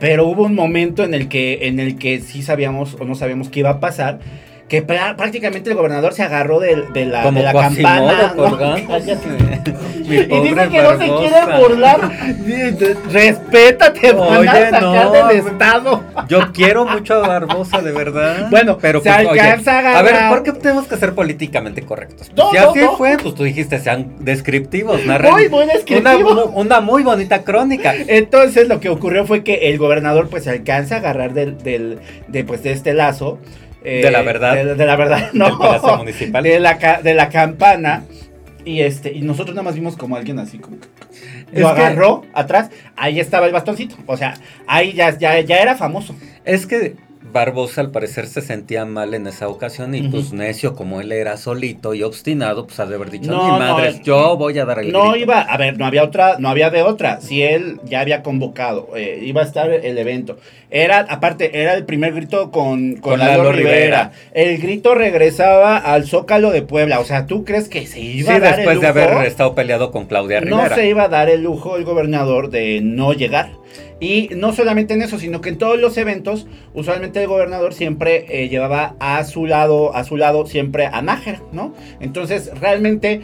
pero 0.00 0.26
hubo 0.26 0.44
un 0.44 0.54
momento 0.54 1.04
en 1.04 1.14
el 1.14 1.28
que, 1.28 1.66
en 1.66 1.80
el 1.80 1.96
que 1.98 2.20
sí 2.20 2.42
sabíamos 2.42 2.96
o 2.98 3.04
no 3.04 3.14
sabíamos 3.14 3.48
qué 3.48 3.60
iba 3.60 3.70
a 3.70 3.80
pasar. 3.80 4.20
Que 4.68 4.84
prá- 4.86 5.14
prácticamente 5.14 5.70
el 5.70 5.76
gobernador 5.76 6.14
se 6.14 6.22
agarró 6.22 6.58
de, 6.58 6.84
de 6.94 7.04
la, 7.04 7.22
Como 7.22 7.38
de 7.38 7.44
la 7.44 7.52
campana. 7.52 8.34
Y 10.04 10.08
dice 10.08 10.68
que 10.68 10.82
no 10.82 10.98
se 10.98 11.06
quiere 11.06 11.58
burlar. 11.58 12.00
Respétate, 13.10 14.12
van 14.12 14.34
a 14.34 14.38
Oye, 14.40 14.48
sacar 14.48 14.82
no, 14.82 15.26
del 15.28 15.38
estado. 15.38 16.04
Yo 16.28 16.52
quiero 16.52 16.84
mucho 16.84 17.14
a 17.14 17.26
Barbosa, 17.28 17.80
de 17.80 17.92
verdad. 17.92 18.48
Bueno, 18.50 18.78
pero 18.80 19.00
se 19.00 19.08
pues, 19.10 19.26
oye, 19.28 19.40
alcanza 19.40 19.78
a 19.78 19.98
a 19.98 20.02
ver, 20.02 20.14
agarrar. 20.14 20.30
¿por 20.30 20.42
qué 20.42 20.52
tenemos 20.60 20.86
que 20.86 20.96
ser 20.96 21.14
políticamente 21.14 21.82
correctos? 21.82 22.30
No, 22.36 22.50
si 22.50 22.56
no, 22.56 22.70
así 22.70 22.80
no. 22.80 22.96
fue, 22.96 23.16
pues 23.16 23.34
tú 23.34 23.44
dijiste 23.44 23.78
sean 23.78 24.12
descriptivos, 24.20 25.04
narren 25.06 25.32
Muy, 25.32 25.48
muy 25.48 25.66
descriptivo. 25.66 26.32
Una, 26.32 26.44
una 26.44 26.80
muy 26.80 27.02
bonita 27.02 27.42
crónica. 27.42 27.94
Entonces 28.06 28.68
lo 28.68 28.80
que 28.80 28.88
ocurrió 28.90 29.26
fue 29.26 29.42
que 29.42 29.70
el 29.70 29.78
gobernador 29.78 30.28
pues 30.28 30.44
se 30.44 30.50
alcanza 30.50 30.96
a 30.96 30.98
agarrar 30.98 31.32
del, 31.32 31.58
del 31.62 31.98
de 32.28 32.44
pues 32.44 32.62
de 32.62 32.72
este 32.72 32.92
lazo. 32.92 33.38
Eh, 33.84 34.02
De 34.02 34.10
la 34.10 34.22
verdad. 34.22 34.54
De, 34.54 34.74
de 34.74 34.86
la 34.86 34.96
verdad, 34.96 35.30
no. 35.32 35.46
Del 35.46 35.58
Palacio 35.58 35.96
Municipal. 35.98 36.42
De 36.42 36.58
la, 36.60 37.00
de 37.02 37.14
la 37.14 37.28
campana. 37.28 38.04
Y 38.64 38.80
este, 38.80 39.12
y 39.12 39.20
nosotros 39.20 39.54
nada 39.54 39.62
más 39.64 39.74
vimos 39.74 39.94
como 39.96 40.16
alguien 40.16 40.38
así 40.38 40.58
como 40.58 40.78
que 40.80 40.88
Es 41.52 41.60
lo 41.60 41.74
que- 41.74 41.80
agarró 41.82 42.24
atrás, 42.32 42.70
ahí 42.96 43.20
estaba 43.20 43.46
el 43.46 43.52
bastoncito. 43.52 43.96
O 44.06 44.16
sea, 44.16 44.34
ahí 44.66 44.94
ya, 44.94 45.16
ya, 45.18 45.38
ya 45.40 45.58
era 45.58 45.76
famoso. 45.76 46.16
Es 46.46 46.66
que 46.66 46.96
Barbosa 47.32 47.80
al 47.80 47.90
parecer 47.90 48.26
se 48.26 48.42
sentía 48.42 48.84
mal 48.84 49.14
en 49.14 49.26
esa 49.26 49.48
ocasión 49.48 49.94
y 49.94 50.02
pues 50.08 50.34
necio 50.34 50.74
como 50.74 51.00
él 51.00 51.10
era 51.10 51.38
solito 51.38 51.94
y 51.94 52.02
obstinado, 52.02 52.66
pues 52.66 52.78
ha 52.80 52.86
de 52.86 52.96
haber 52.96 53.10
dicho, 53.10 53.30
No, 53.30 53.44
mi 53.44 53.50
no, 53.52 53.58
madre, 53.58 54.00
yo 54.04 54.36
voy 54.36 54.58
a 54.58 54.66
dar 54.66 54.80
el 54.80 54.92
No 54.92 55.10
grito". 55.12 55.16
iba, 55.16 55.40
a 55.40 55.56
ver, 55.56 55.78
no 55.78 55.86
había 55.86 56.04
otra, 56.04 56.36
no 56.38 56.50
había 56.50 56.68
de 56.68 56.82
otra. 56.82 57.20
Si 57.22 57.42
él 57.42 57.80
ya 57.86 58.00
había 58.00 58.22
convocado, 58.22 58.90
eh, 58.94 59.20
iba 59.22 59.40
a 59.40 59.44
estar 59.44 59.70
el 59.70 59.96
evento. 59.96 60.36
Era, 60.70 60.98
aparte, 61.08 61.62
era 61.62 61.72
el 61.74 61.84
primer 61.86 62.12
grito 62.12 62.50
con, 62.50 62.96
con, 62.96 63.12
Con 63.12 63.18
Lalo 63.20 63.38
Lalo 63.44 63.52
Rivera. 63.52 63.72
Rivera. 63.74 64.12
El 64.32 64.58
grito 64.58 64.94
regresaba 64.94 65.78
al 65.78 66.04
Zócalo 66.04 66.50
de 66.50 66.60
Puebla. 66.62 67.00
O 67.00 67.04
sea, 67.04 67.26
¿tú 67.26 67.44
crees 67.44 67.68
que 67.68 67.86
se 67.86 68.00
iba 68.00 68.32
Sí, 68.32 68.36
a 68.36 68.40
dar 68.40 68.56
después 68.56 68.76
el 68.76 68.80
de 68.82 68.88
lujo? 68.88 69.14
haber 69.16 69.26
estado 69.28 69.54
peleado 69.54 69.90
con 69.92 70.06
Claudia 70.06 70.40
No 70.42 70.58
Rivera. 70.58 70.74
se 70.74 70.88
iba 70.88 71.04
a 71.04 71.08
dar 71.08 71.30
el 71.30 71.42
lujo 71.42 71.76
el 71.76 71.84
gobernador 71.84 72.50
de 72.50 72.80
no 72.82 73.12
llegar. 73.14 73.50
Y 74.00 74.28
no 74.36 74.52
solamente 74.52 74.94
en 74.94 75.02
eso, 75.02 75.18
sino 75.18 75.40
que 75.40 75.48
en 75.50 75.58
todos 75.58 75.78
los 75.78 75.96
eventos, 75.96 76.46
usualmente 76.74 77.20
el 77.22 77.28
gobernador 77.28 77.74
siempre 77.74 78.26
eh, 78.28 78.48
llevaba 78.48 78.96
a 79.00 79.22
su 79.24 79.46
lado, 79.46 79.94
a 79.94 80.04
su 80.04 80.16
lado 80.16 80.46
siempre 80.46 80.86
a 80.86 81.00
Nájera, 81.02 81.42
¿no? 81.52 81.74
Entonces, 82.00 82.50
realmente 82.60 83.20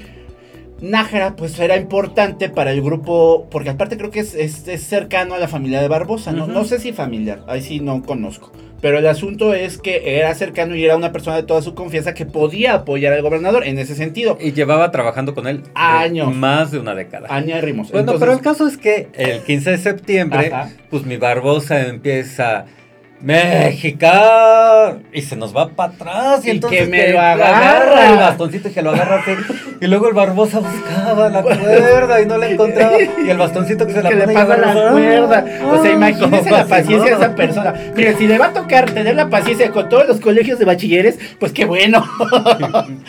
Nájera, 0.81 1.37
pues 1.37 1.59
era 1.59 1.77
importante 1.77 2.49
para 2.49 2.71
el 2.73 2.81
grupo, 2.81 3.47
porque 3.51 3.69
aparte 3.69 3.99
creo 3.99 4.11
que 4.11 4.21
es, 4.21 4.35
es- 4.35 4.67
es 4.67 4.83
cercano 4.83 5.35
a 5.35 5.39
la 5.39 5.47
familia 5.47 5.83
de 5.83 5.89
Barbosa, 5.89 6.33
¿no? 6.33 6.47
No 6.47 6.65
sé 6.65 6.79
si 6.79 6.93
familiar, 6.93 7.45
ahí 7.49 7.61
sí 7.61 7.81
no 7.81 8.03
conozco. 8.03 8.51
Pero 8.81 8.99
el 8.99 9.07
asunto 9.07 9.53
es 9.55 9.79
que 9.79 10.19
era 10.19 10.35
cercano 10.35 10.75
y 10.75 10.85
era 10.85 10.97
una 10.97 11.13
persona 11.13 11.37
de 11.37 11.43
toda 11.43 11.61
su 11.63 11.75
confianza 11.75 12.15
que 12.15 12.25
podía 12.27 12.75
apoyar 12.75 13.13
al 13.13 13.23
gobernador 13.23 13.67
en 13.67 13.79
ese 13.79 13.95
sentido. 13.95 14.39
Y 14.41 14.53
llevaba 14.53 14.91
trabajando 14.91 15.35
con 15.35 15.47
él 15.47 15.63
de 15.65 15.69
Años. 15.75 16.35
más 16.35 16.71
de 16.71 16.79
una 16.79 16.95
década. 16.95 17.29
Años 17.31 17.61
rimos. 17.61 17.93
Bueno, 17.93 18.15
pero 18.19 18.33
el 18.33 18.41
caso 18.41 18.67
es 18.67 18.77
que 18.79 19.09
el 19.15 19.43
15 19.43 19.71
de 19.73 19.79
septiembre, 19.79 20.51
Ajá. 20.53 20.71
pues 20.89 21.05
mi 21.05 21.17
Barbosa 21.19 21.87
empieza 21.87 22.65
México 23.23 24.07
y 25.13 25.23
se 25.23 25.37
nos 25.37 25.55
va 25.57 25.69
para 25.69 25.93
atrás 25.93 26.45
y, 26.45 26.49
Y 26.49 26.51
entonces 26.53 26.81
que 26.81 26.87
me 26.87 27.09
lo 27.13 27.21
agarra. 27.21 27.59
agarra 27.59 28.11
el 28.13 28.17
bastoncito 28.19 28.69
y 28.69 28.73
que 28.73 28.83
lo 28.83 28.91
agarra 28.91 29.17
así. 29.21 29.33
y 29.81 29.87
luego 29.87 30.09
el 30.09 30.15
Barbosa 30.15 30.61
buscaba 30.61 31.29
la 31.29 31.43
cuerda 31.43 32.21
y 32.23 32.27
no 32.27 32.39
la 32.39 32.49
encontraba 32.49 32.97
y 33.01 33.29
el 33.31 33.37
bastoncito 33.39 33.87
que 33.87 33.93
se 33.93 34.03
la 34.03 34.09
que 34.09 34.15
le 34.17 34.29
pasa 34.29 34.57
la 34.57 34.73
cuerda. 34.93 35.45
O 35.71 35.83
sea, 35.83 35.91
Ah, 35.91 35.95
imagínese 35.95 36.45
¿cómo 36.45 36.57
la 36.57 36.67
paciencia 36.67 37.17
de 37.17 37.23
esa 37.25 37.35
persona. 37.35 37.75
Mire, 37.95 38.15
si 38.17 38.27
le 38.27 38.39
va 38.39 38.47
a 38.47 38.53
tocar 38.53 38.91
tener 38.91 39.15
la 39.15 39.29
paciencia 39.29 39.71
con 39.71 39.89
todos 39.89 40.07
los 40.09 40.21
colegios 40.21 40.59
de 40.59 40.65
bachilleres, 40.65 41.19
pues 41.39 41.53
qué 41.53 41.65
bueno. 41.65 42.05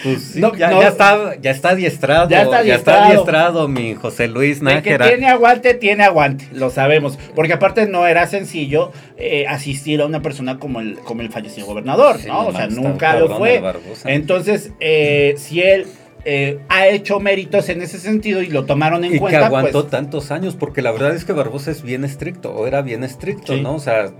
Pues 0.03 0.23
sí, 0.33 0.39
No, 0.41 0.55
ya, 0.55 0.69
no. 0.71 0.81
ya 0.81 0.87
está, 0.87 1.35
ya 1.41 1.51
está 1.51 1.69
adiestrado. 1.69 2.29
Ya 2.29 2.41
está 2.43 2.57
adiestrado. 2.59 3.03
adiestrado, 3.05 3.67
mi 3.67 3.93
José 3.95 4.27
Luis 4.27 4.59
De 4.59 4.65
que 4.81 4.91
Nájera. 4.91 5.07
tiene 5.09 5.27
aguante, 5.27 5.73
tiene 5.75 6.03
aguante, 6.03 6.47
lo 6.53 6.69
sabemos. 6.69 7.17
Porque 7.35 7.53
aparte 7.53 7.87
no 7.87 8.07
era 8.07 8.25
sencillo 8.27 8.91
eh, 9.17 9.45
asistir 9.47 10.00
a 10.03 10.07
una 10.07 10.21
persona 10.21 10.59
como 10.59 10.79
el, 10.79 10.99
como 10.99 11.21
el 11.21 11.29
fallecido 11.29 11.67
gobernador, 11.67 12.17
Sí, 12.19 12.27
¿no? 12.27 12.47
o 12.47 12.51
sea, 12.51 12.67
nunca 12.67 13.19
lo 13.19 13.37
fue. 13.37 13.61
Entonces, 14.05 14.71
eh, 14.79 15.35
si 15.37 15.61
él 15.61 15.85
eh, 16.25 16.59
ha 16.69 16.87
hecho 16.87 17.19
méritos 17.19 17.69
en 17.69 17.81
ese 17.81 17.97
sentido 17.99 18.41
y 18.41 18.47
lo 18.47 18.65
tomaron 18.65 19.03
en 19.03 19.11
Y 19.11 19.13
que 19.13 19.19
cuenta, 19.19 19.47
aguantó 19.47 19.81
pues, 19.81 19.91
tantos 19.91 20.31
años, 20.31 20.55
porque 20.55 20.81
la 20.81 20.91
verdad 20.91 21.15
es 21.15 21.25
que 21.25 21.33
Barbosa 21.33 21.71
es 21.71 21.81
bien 21.81 22.03
estricto, 22.03 22.51
o 22.53 22.67
era 22.67 22.81
bien 22.81 23.03
estricto, 23.03 23.53
Sí. 23.55 23.61
¿no? 23.61 23.75
O 23.75 23.79
sea, 23.79 24.11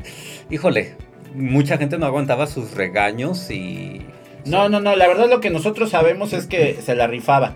híjole, 0.49 0.95
mucha 1.35 1.77
gente 1.77 1.97
no 1.97 2.05
aguantaba 2.05 2.47
sus 2.47 2.73
regaños 2.73 3.51
y... 3.51 4.01
No, 4.45 4.69
no, 4.69 4.79
no, 4.79 4.95
la 4.95 5.07
verdad 5.07 5.29
lo 5.29 5.39
que 5.39 5.51
nosotros 5.51 5.91
sabemos 5.91 6.33
es 6.33 6.47
que 6.47 6.75
se 6.81 6.95
la 6.95 7.05
rifaba. 7.05 7.53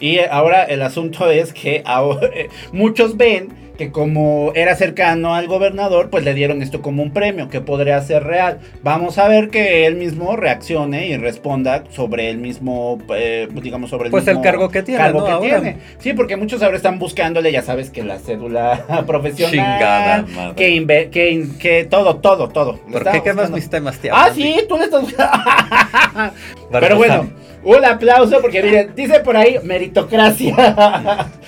Y 0.00 0.18
ahora 0.20 0.64
el 0.64 0.82
asunto 0.82 1.30
es 1.30 1.52
que 1.52 1.82
ahora, 1.84 2.28
eh, 2.34 2.48
muchos 2.72 3.16
ven 3.16 3.65
que 3.76 3.90
como 3.90 4.52
era 4.54 4.74
cercano 4.76 5.34
al 5.34 5.46
gobernador, 5.48 6.08
pues 6.10 6.24
le 6.24 6.34
dieron 6.34 6.62
esto 6.62 6.80
como 6.82 7.02
un 7.02 7.12
premio, 7.12 7.48
que 7.48 7.60
podría 7.60 8.00
ser 8.00 8.24
real. 8.24 8.58
Vamos 8.82 9.18
a 9.18 9.28
ver 9.28 9.50
que 9.50 9.86
él 9.86 9.96
mismo 9.96 10.36
reaccione 10.36 11.08
y 11.08 11.16
responda 11.16 11.84
sobre 11.90 12.30
el 12.30 12.38
mismo, 12.38 12.98
eh, 13.14 13.48
digamos, 13.62 13.90
sobre 13.90 14.06
el 14.06 14.10
Pues 14.10 14.26
el 14.26 14.34
mismo 14.34 14.42
cargo 14.44 14.68
que 14.70 14.82
tiene, 14.82 15.00
cargo 15.02 15.20
¿no? 15.20 15.26
que 15.26 15.32
Ahora. 15.32 15.60
tiene. 15.60 15.76
Sí, 15.98 16.12
porque 16.14 16.36
muchos 16.36 16.62
ahora 16.62 16.76
están 16.76 16.98
buscándole, 16.98 17.52
ya 17.52 17.62
sabes, 17.62 17.90
que 17.90 18.02
la 18.02 18.18
cédula 18.18 18.84
profesional, 19.06 19.50
Chingada 19.52 20.24
madre. 20.34 20.54
que, 20.56 21.08
que, 21.10 21.46
que 21.58 21.84
todo, 21.84 22.16
todo, 22.16 22.48
todo. 22.48 22.78
¿Por 22.90 23.10
qué 23.10 23.22
quemas 23.22 23.50
mis 23.50 23.68
temas, 23.68 23.98
tía? 23.98 24.12
Ah, 24.14 24.30
sí, 24.34 24.56
tú 24.68 24.76
le 24.78 24.84
estás 24.84 25.04
Pero 26.70 26.96
bueno, 26.96 27.30
un 27.62 27.84
aplauso 27.84 28.40
porque 28.40 28.62
miren, 28.62 28.92
dice 28.94 29.20
por 29.20 29.36
ahí 29.36 29.58
meritocracia. 29.62 30.54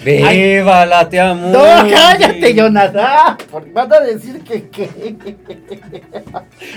Ay, 0.04 0.42
¡Viva 0.58 0.86
la 0.86 1.08
tía 1.08 1.34
Mundi! 1.34 1.56
no, 1.58 2.17
cállate, 2.18 2.54
Jonathan. 2.54 3.36
Porque 3.50 3.70
Van 3.72 3.92
a 3.92 4.00
decir 4.00 4.40
que, 4.42 4.68
que- 4.68 4.88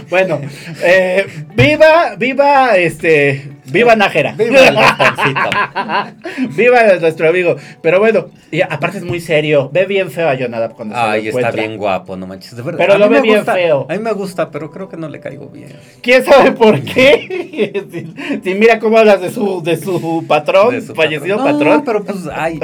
Bueno, 0.10 0.40
eh, 0.84 1.26
viva, 1.56 2.16
viva, 2.18 2.78
este, 2.78 3.50
viva 3.72 3.96
Nájera. 3.96 4.34
¡Viva 4.34 4.60
el 4.68 4.76
viva 6.56 6.84
nuestro 7.00 7.30
amigo. 7.30 7.56
Pero 7.82 8.00
bueno, 8.00 8.28
y 8.52 8.62
aparte 8.62 8.98
es 9.00 9.04
muy 9.04 9.20
serio. 9.20 9.70
Ve 9.74 9.86
bien 9.86 10.12
feo 10.12 10.30
a 10.30 10.34
Jonathan 10.36 10.72
cuando 10.76 10.96
se 10.96 11.02
lo 11.02 11.08
Ay, 11.08 11.28
está 11.28 11.52
bien 11.52 11.78
guapo, 11.78 12.16
no 12.16 12.28
manches, 12.28 12.56
de 12.56 12.62
verdad. 12.62 12.78
Pero 12.80 12.94
A 12.94 12.98
lo 12.98 13.10
ve 13.10 13.22
bien 13.22 13.38
gusta, 13.38 13.54
feo. 13.54 13.88
A 13.90 13.94
mí 13.94 14.00
me 14.00 14.12
gusta, 14.14 14.50
pero 14.52 14.70
creo 14.72 14.90
que 14.90 14.98
no 14.98 15.10
le 15.10 15.20
caigo 15.20 15.48
bien. 15.48 15.74
¿Quién 16.02 16.24
sabe 16.24 16.52
por 16.52 16.80
qué? 16.82 17.84
si, 17.92 18.42
si 18.44 18.54
mira 18.56 18.80
cómo 18.80 18.98
hablas 18.98 19.22
de 19.22 19.32
su, 19.32 19.62
de 19.64 19.78
su 19.78 20.26
patrón, 20.28 20.74
De 20.76 20.82
su 20.82 20.94
fallecido 20.96 21.38
patrón. 21.38 21.54
patrón. 21.54 21.78
No, 21.78 21.84
pero 21.86 22.04
pues, 22.04 22.18
ay, 22.34 22.60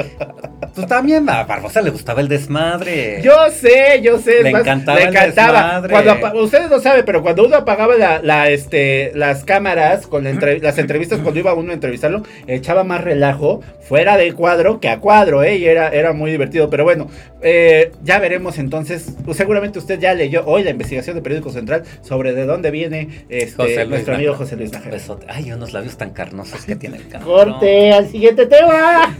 pues 0.74 0.86
también 0.86 1.28
a 1.28 1.44
Barbosa 1.44 1.80
le 1.82 1.90
gustaba 1.90 2.20
el 2.20 2.28
desmadre. 2.28 3.20
Yo 3.22 3.32
sé, 3.50 4.00
yo 4.02 4.18
sé. 4.18 4.42
Le 4.42 4.50
más, 4.52 4.62
encantaba 4.62 4.98
le 4.98 5.04
el 5.06 5.08
encantaba. 5.16 5.80
desmadre. 5.80 6.20
Cuando 6.20 6.42
ustedes 6.42 6.70
no 6.70 6.78
saben, 6.80 7.04
pero 7.04 7.22
cuando 7.22 7.46
uno 7.46 7.56
apagaba 7.56 7.96
la, 7.96 8.20
la, 8.22 8.48
este, 8.50 9.12
las 9.14 9.44
cámaras, 9.44 10.06
con 10.06 10.24
la 10.24 10.30
entre- 10.30 10.60
las 10.60 10.78
entrevistas, 10.78 10.97
cuando 11.06 11.38
iba 11.40 11.54
uno 11.54 11.70
a 11.70 11.74
entrevistarlo, 11.74 12.22
echaba 12.46 12.84
más 12.84 13.02
relajo 13.02 13.60
fuera 13.80 14.16
de 14.16 14.32
cuadro 14.32 14.80
que 14.80 14.88
a 14.88 15.00
cuadro, 15.00 15.42
¿eh? 15.42 15.56
Y 15.56 15.64
era, 15.66 15.88
era 15.88 16.12
muy 16.12 16.30
divertido. 16.30 16.68
Pero 16.70 16.84
bueno, 16.84 17.08
eh, 17.42 17.92
ya 18.02 18.18
veremos 18.18 18.58
entonces. 18.58 19.14
pues, 19.24 19.36
seguramente 19.36 19.78
usted 19.78 19.98
ya 19.98 20.14
leyó 20.14 20.44
hoy 20.46 20.64
la 20.64 20.70
investigación 20.70 21.14
del 21.14 21.22
Periódico 21.22 21.50
Central 21.50 21.84
sobre 22.02 22.32
de 22.32 22.46
dónde 22.46 22.70
viene 22.70 23.24
este, 23.28 23.86
nuestro 23.86 24.14
amigo. 24.14 24.34
José 24.34 24.56
Luis. 24.56 24.70
Besote. 24.90 25.26
Ay, 25.28 25.52
unos 25.52 25.72
labios 25.72 25.96
tan 25.96 26.10
carnosos 26.10 26.64
que 26.64 26.76
tiene 26.76 26.96
el 26.96 27.08
cabrón. 27.08 27.28
Corte 27.28 27.92
al 27.92 28.08
siguiente 28.08 28.46
tema. 28.46 29.16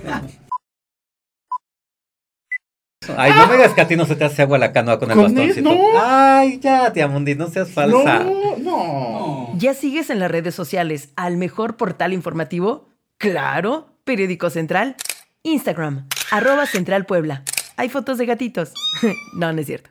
Ay, 3.16 3.32
no 3.34 3.46
me 3.46 3.54
digas 3.54 3.72
que 3.72 3.80
a 3.80 3.88
ti 3.88 3.96
no 3.96 4.04
se 4.04 4.16
te 4.16 4.24
hace 4.24 4.42
agua 4.42 4.58
la 4.58 4.72
canoa 4.72 4.98
con 4.98 5.10
el 5.10 5.16
Con 5.16 5.34
bastoncito. 5.34 5.70
él, 5.70 5.78
no. 5.78 5.90
Ay, 5.98 6.58
ya, 6.60 6.92
tía 6.92 7.08
Mundi, 7.08 7.34
no 7.34 7.48
seas 7.48 7.70
falsa. 7.70 8.24
No, 8.24 8.56
no. 8.58 9.47
¿Ya 9.58 9.74
sigues 9.74 10.10
en 10.10 10.20
las 10.20 10.30
redes 10.30 10.54
sociales 10.54 11.10
al 11.16 11.36
mejor 11.36 11.76
portal 11.76 12.12
informativo? 12.12 12.88
Claro, 13.18 13.88
Periódico 14.04 14.50
Central. 14.50 14.94
Instagram, 15.42 16.06
arroba 16.30 16.66
Central 16.66 17.06
Puebla. 17.06 17.42
Hay 17.76 17.88
fotos 17.88 18.18
de 18.18 18.26
gatitos. 18.26 18.72
no, 19.34 19.52
no 19.52 19.60
es 19.60 19.66
cierto. 19.66 19.90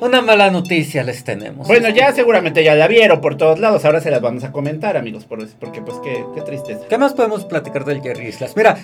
Una 0.00 0.22
mala 0.22 0.50
noticia 0.50 1.02
les 1.02 1.24
tenemos. 1.24 1.66
Bueno, 1.66 1.88
ya 1.88 2.12
seguramente 2.12 2.62
ya 2.62 2.74
la 2.74 2.86
vieron 2.86 3.20
por 3.20 3.36
todos 3.36 3.58
lados. 3.58 3.84
Ahora 3.84 4.00
se 4.00 4.10
las 4.10 4.20
vamos 4.20 4.44
a 4.44 4.52
comentar, 4.52 4.96
amigos, 4.96 5.24
por- 5.24 5.46
porque 5.58 5.80
pues 5.82 5.98
qué, 6.04 6.24
qué 6.34 6.40
tristeza. 6.42 6.86
¿Qué 6.88 6.98
más 6.98 7.14
podemos 7.14 7.44
platicar 7.44 7.84
del 7.84 8.00
Jerry 8.00 8.28
Islas? 8.28 8.56
Mira, 8.56 8.78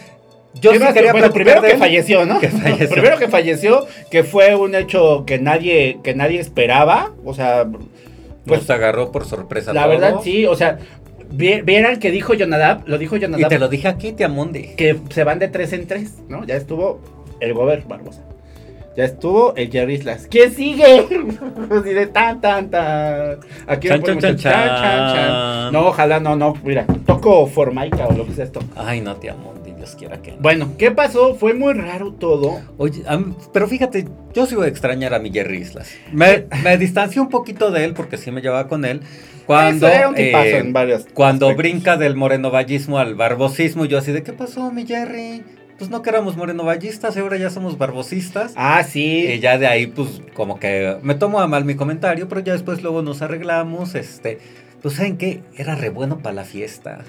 yo 0.55 0.73
¿Qué 0.73 0.79
sí 0.79 0.85
más? 0.85 0.93
quería 0.93 1.13
Bueno, 1.13 1.29
platicar 1.29 1.33
primero 1.61 1.63
de 1.63 1.69
que 1.69 1.75
él. 1.75 1.79
falleció, 1.79 2.27
¿no? 2.27 2.41
Que 2.41 2.49
falleció. 2.49 2.91
primero 2.91 3.19
que 3.19 3.29
falleció, 3.29 3.87
que 4.11 4.25
fue 4.25 4.55
un 4.57 4.75
hecho 4.75 5.25
que 5.25 5.39
nadie, 5.39 5.99
que 6.03 6.15
nadie 6.15 6.41
esperaba. 6.41 7.13
O 7.25 7.33
sea, 7.33 7.65
pues 8.47 8.61
Nos 8.61 8.71
agarró 8.71 9.11
por 9.13 9.25
sorpresa 9.25 9.73
la 9.73 9.87
verdad 9.87 10.21
sí, 10.23 10.47
o 10.47 10.55
sea, 10.55 10.79
vi- 11.31 11.61
vieran 11.63 11.99
que 11.99 12.11
dijo 12.11 12.35
Jonadab, 12.35 12.83
lo 12.87 12.99
dijo 12.99 13.17
Y 13.17 13.21
Jonadab, 13.21 13.49
te 13.49 13.59
lo 13.59 13.69
dije 13.69 13.89
aquí, 13.89 14.13
tía 14.13 14.29
Mundi. 14.29 14.75
que 14.77 14.99
se 15.11 15.25
van 15.25 15.39
de 15.39 15.49
tres 15.49 15.73
en 15.73 15.87
tres, 15.87 16.15
¿no? 16.29 16.45
Ya 16.45 16.57
estuvo 16.57 17.01
el 17.41 17.55
Gober 17.55 17.83
Barbosa. 17.89 18.23
Ya 18.97 19.05
estuvo 19.05 19.57
el 19.57 19.73
Jerry 19.73 19.95
Islas. 19.95 20.29
¿Quién 20.31 20.53
sigue? 20.55 20.85
Así 21.71 21.89
de 21.93 22.07
tan, 22.07 22.41
tan, 22.41 22.71
tan. 22.71 23.39
Aquí 23.67 23.89
Chan, 23.89 24.03
chan, 24.05 24.21
chan, 24.21 24.37
chan. 24.39 25.73
No, 25.73 25.89
ojalá 25.89 26.21
no, 26.21 26.37
no. 26.37 26.55
Mira, 26.63 26.87
toco 27.05 27.45
Formaica 27.49 28.07
o 28.07 28.13
lo 28.13 28.25
que 28.25 28.31
es 28.33 28.39
esto. 28.39 28.61
Ay, 28.77 29.01
no, 29.01 29.17
tía 29.17 29.35
Mundi, 29.35 29.64
Dios 29.85 29.97
quiera 29.97 30.23
que 30.23 30.33
no. 30.33 30.39
Bueno, 30.41 30.73
¿qué 30.79 30.91
pasó? 30.91 31.35
Fue 31.35 31.55
muy 31.55 31.75
raro 31.75 32.13
todo. 32.13 32.61
Oye, 32.79 33.03
am- 33.07 33.35
pero 33.53 33.69
fíjate, 33.69 34.07
yo 34.35 34.47
sí 34.47 34.55
voy 34.55 34.67
a 34.67 34.69
extrañar 34.69 35.13
a 35.15 35.19
mi 35.19 35.31
Jerry 35.31 35.59
Islas. 35.59 35.91
Me, 36.13 36.47
me 36.63 36.77
distancié 36.79 37.21
un 37.21 37.29
poquito 37.29 37.71
de 37.71 37.85
él 37.85 37.95
porque 37.95 38.17
sí 38.17 38.31
me 38.31 38.41
llevaba 38.41 38.67
con 38.69 38.85
él. 38.85 39.01
Cuando, 39.47 39.87
Eso 39.89 39.97
era 39.97 40.09
un 40.09 40.15
tipazo 40.15 40.45
eh, 40.47 40.59
en 40.59 40.73
varios 40.73 41.07
cuando 41.13 41.47
aspectos. 41.49 41.57
brinca 41.73 41.97
del 41.99 42.17
morenovallismo 42.17 42.99
al 42.99 43.15
barbosismo, 43.15 43.85
yo 43.85 43.99
así 43.99 44.11
de, 44.13 44.23
¿qué 44.23 44.33
pasó, 44.33 44.73
mi 44.73 44.87
Jerry? 44.87 45.43
Pues 45.77 45.91
no 45.91 46.01
que 46.03 46.11
éramos 46.11 46.37
morenovallistas 46.37 47.17
ahora 47.19 47.37
ya 47.37 47.51
somos 47.51 47.77
barbosistas. 47.77 48.53
Ah, 48.57 48.83
sí. 48.85 49.27
Y 49.27 49.41
ya 49.41 49.59
de 49.59 49.67
ahí, 49.67 49.89
pues, 49.89 50.23
como 50.33 50.59
que 50.59 50.97
me 51.03 51.15
tomo 51.15 51.41
a 51.41 51.47
mal 51.49 51.65
mi 51.65 51.75
comentario, 51.75 52.29
pero 52.29 52.41
ya 52.41 52.53
después 52.55 52.83
luego 52.83 53.03
nos 53.03 53.21
arreglamos, 53.23 53.95
este... 53.95 54.39
Pues, 54.81 54.95
¿saben 54.97 55.17
qué? 55.17 55.43
Era 55.57 55.75
re 55.75 55.89
bueno 55.89 56.19
para 56.19 56.35
la 56.35 56.45
fiesta. 56.45 57.05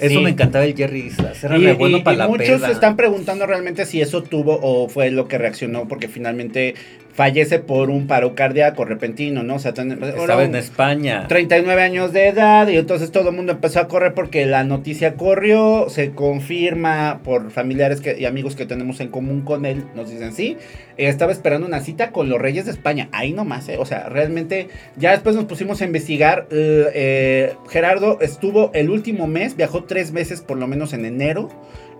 Eso 0.00 0.18
Sí. 0.18 0.24
me 0.24 0.30
encantaba 0.30 0.64
el 0.64 0.74
Jerry 0.76 1.00
Islas. 1.00 1.42
Era 1.44 1.58
Y, 1.58 1.64
re 1.64 1.72
bueno 1.74 1.98
y- 1.98 2.02
para 2.02 2.14
y 2.14 2.18
la 2.18 2.28
muchos 2.28 2.60
se 2.62 2.70
están 2.72 2.96
preguntando 2.96 3.46
realmente 3.46 3.84
si 3.86 4.00
eso 4.00 4.22
tuvo 4.22 4.58
o 4.62 4.88
fue 4.88 5.10
lo 5.10 5.26
que 5.28 5.38
reaccionó, 5.38 5.88
porque 5.88 6.08
finalmente 6.08 6.74
fallece 7.12 7.58
por 7.58 7.90
un 7.90 8.06
paro 8.06 8.36
cardíaco 8.36 8.84
repentino, 8.84 9.42
¿no? 9.42 9.56
O 9.56 9.58
sea, 9.58 9.74
ten- 9.74 9.98
Estaba 10.00 10.44
en 10.44 10.54
España. 10.54 11.26
39 11.26 11.82
años 11.82 12.12
de 12.12 12.28
edad 12.28 12.68
y 12.68 12.76
entonces 12.76 13.10
todo 13.10 13.30
el 13.30 13.34
mundo 13.34 13.50
empezó 13.50 13.80
a 13.80 13.88
correr 13.88 14.14
porque 14.14 14.46
la 14.46 14.62
noticia 14.62 15.14
corrió, 15.14 15.86
se 15.88 16.12
confirma 16.12 17.20
por 17.24 17.50
familiares 17.50 18.00
que- 18.00 18.16
y 18.20 18.24
amigos 18.24 18.54
que 18.54 18.66
tenemos 18.66 19.00
en 19.00 19.08
común 19.08 19.40
con 19.42 19.66
él, 19.66 19.82
nos 19.96 20.08
dicen 20.10 20.32
sí, 20.32 20.56
eh, 20.96 21.08
estaba 21.08 21.32
esperando 21.32 21.66
una 21.66 21.80
cita 21.80 22.10
con 22.12 22.28
los 22.28 22.40
reyes 22.40 22.66
de 22.66 22.70
España, 22.70 23.08
ahí 23.10 23.32
nomás, 23.32 23.68
eh, 23.68 23.76
o 23.78 23.84
sea, 23.84 24.08
realmente 24.08 24.68
ya 24.96 25.10
después 25.10 25.34
nos 25.34 25.46
pusimos 25.46 25.82
a 25.82 25.86
investigar, 25.86 26.46
eh, 26.52 26.86
eh, 26.94 27.52
Gerardo 27.68 28.18
estuvo 28.20 28.70
el 28.74 28.90
último 28.90 29.26
mes, 29.26 29.56
viajó 29.56 29.82
tres 29.88 30.12
veces 30.12 30.40
por 30.42 30.56
lo 30.58 30.68
menos 30.68 30.92
en 30.92 31.04
enero 31.04 31.48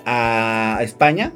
a 0.06 0.78
España. 0.82 1.32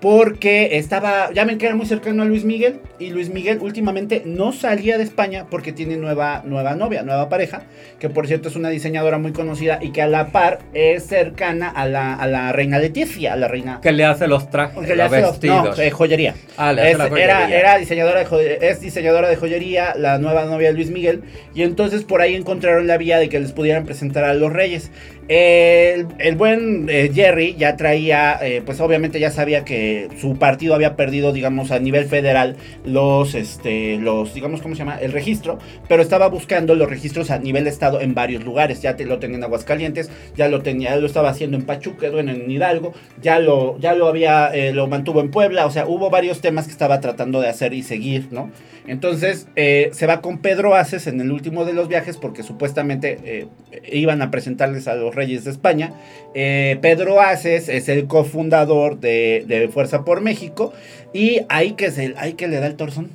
Porque 0.00 0.78
estaba, 0.78 1.32
ya 1.34 1.44
ven 1.44 1.58
que 1.58 1.66
era 1.66 1.74
muy 1.74 1.84
cercano 1.84 2.22
a 2.22 2.24
Luis 2.24 2.44
Miguel 2.44 2.78
y 3.00 3.10
Luis 3.10 3.30
Miguel 3.30 3.58
últimamente 3.60 4.22
no 4.24 4.52
salía 4.52 4.96
de 4.96 5.02
España 5.02 5.46
porque 5.50 5.72
tiene 5.72 5.96
nueva, 5.96 6.42
nueva 6.44 6.76
novia, 6.76 7.02
nueva 7.02 7.28
pareja, 7.28 7.62
que 7.98 8.08
por 8.08 8.28
cierto 8.28 8.48
es 8.48 8.54
una 8.54 8.68
diseñadora 8.68 9.18
muy 9.18 9.32
conocida 9.32 9.80
y 9.82 9.90
que 9.90 10.00
a 10.00 10.06
la 10.06 10.28
par 10.28 10.60
es 10.72 11.04
cercana 11.08 11.68
a 11.68 11.88
la, 11.88 12.14
a 12.14 12.28
la 12.28 12.52
reina 12.52 12.78
Leticia, 12.78 13.32
a 13.32 13.36
la 13.36 13.48
reina... 13.48 13.80
Que 13.82 13.90
le 13.90 14.04
hace 14.04 14.28
los 14.28 14.48
trajes, 14.50 14.86
que 14.86 14.94
le 14.94 15.02
hace 15.02 15.20
los- 15.20 15.30
vestidos. 15.32 15.76
no, 15.76 15.82
eh, 15.82 15.90
joyería. 15.90 16.36
Ah, 16.56 16.72
le 16.72 16.82
hace 16.82 16.90
Es- 16.92 16.98
la 16.98 17.04
Era, 17.06 17.34
joyería. 17.40 17.58
era 17.58 17.78
diseñadora 17.78 18.20
de 18.20 18.26
joye- 18.26 18.58
es 18.60 18.80
diseñadora 18.80 19.28
de 19.28 19.34
joyería, 19.34 19.94
la 19.96 20.18
nueva 20.18 20.44
novia 20.44 20.68
de 20.68 20.74
Luis 20.74 20.90
Miguel, 20.90 21.24
y 21.56 21.62
entonces 21.62 22.04
por 22.04 22.20
ahí 22.20 22.36
encontraron 22.36 22.86
la 22.86 22.98
vía 22.98 23.18
de 23.18 23.28
que 23.28 23.40
les 23.40 23.50
pudieran 23.50 23.84
presentar 23.84 24.22
a 24.22 24.34
los 24.34 24.52
reyes. 24.52 24.92
El, 25.28 26.06
el 26.18 26.36
buen 26.36 26.88
eh, 26.88 27.10
Jerry 27.12 27.54
ya 27.58 27.76
traía, 27.76 28.38
eh, 28.40 28.62
pues 28.64 28.80
obviamente 28.80 29.20
ya 29.20 29.30
sabía 29.30 29.62
que 29.62 30.08
su 30.18 30.38
partido 30.38 30.74
había 30.74 30.96
perdido, 30.96 31.34
digamos, 31.34 31.70
a 31.70 31.78
nivel 31.78 32.06
federal 32.06 32.56
los, 32.86 33.34
este, 33.34 33.98
los, 33.98 34.32
digamos, 34.32 34.62
¿cómo 34.62 34.74
se 34.74 34.78
llama? 34.78 34.98
El 34.98 35.12
registro, 35.12 35.58
pero 35.86 36.02
estaba 36.02 36.28
buscando 36.28 36.74
los 36.74 36.88
registros 36.88 37.30
a 37.30 37.38
nivel 37.38 37.66
estado 37.66 38.00
en 38.00 38.14
varios 38.14 38.42
lugares. 38.42 38.80
Ya 38.80 38.96
te, 38.96 39.04
lo 39.04 39.18
tenía 39.18 39.36
en 39.36 39.44
Aguascalientes, 39.44 40.10
ya 40.34 40.48
lo 40.48 40.62
tenía, 40.62 40.96
lo 40.96 41.06
estaba 41.06 41.28
haciendo 41.28 41.58
en 41.58 41.66
Pachuca, 41.66 42.08
bueno, 42.08 42.32
en 42.32 42.50
Hidalgo, 42.50 42.94
ya 43.20 43.38
lo, 43.38 43.78
ya 43.78 43.94
lo 43.94 44.08
había, 44.08 44.48
eh, 44.54 44.72
lo 44.72 44.86
mantuvo 44.86 45.20
en 45.20 45.30
Puebla, 45.30 45.66
o 45.66 45.70
sea, 45.70 45.86
hubo 45.86 46.08
varios 46.08 46.40
temas 46.40 46.64
que 46.64 46.72
estaba 46.72 47.00
tratando 47.00 47.42
de 47.42 47.48
hacer 47.48 47.74
y 47.74 47.82
seguir, 47.82 48.28
¿no? 48.30 48.50
Entonces 48.88 49.46
eh, 49.54 49.90
se 49.92 50.06
va 50.06 50.20
con 50.22 50.38
Pedro 50.38 50.74
Aces 50.74 51.06
en 51.06 51.20
el 51.20 51.30
último 51.30 51.64
de 51.64 51.74
los 51.74 51.88
viajes 51.88 52.16
porque 52.16 52.42
supuestamente 52.42 53.18
eh, 53.22 53.46
iban 53.92 54.22
a 54.22 54.30
presentarles 54.30 54.88
a 54.88 54.94
los 54.94 55.14
reyes 55.14 55.44
de 55.44 55.50
España. 55.50 55.92
Eh, 56.34 56.78
Pedro 56.80 57.20
Aces 57.20 57.68
es 57.68 57.88
el 57.88 58.06
cofundador 58.06 58.98
de, 58.98 59.68
Fuerza 59.72 60.04
por 60.04 60.22
México 60.22 60.72
y 61.12 61.42
ahí 61.50 61.72
que, 61.72 61.90
se, 61.90 62.14
ahí 62.16 62.32
que 62.32 62.48
le 62.48 62.60
da 62.60 62.66
el 62.66 62.76
torzón. 62.76 63.10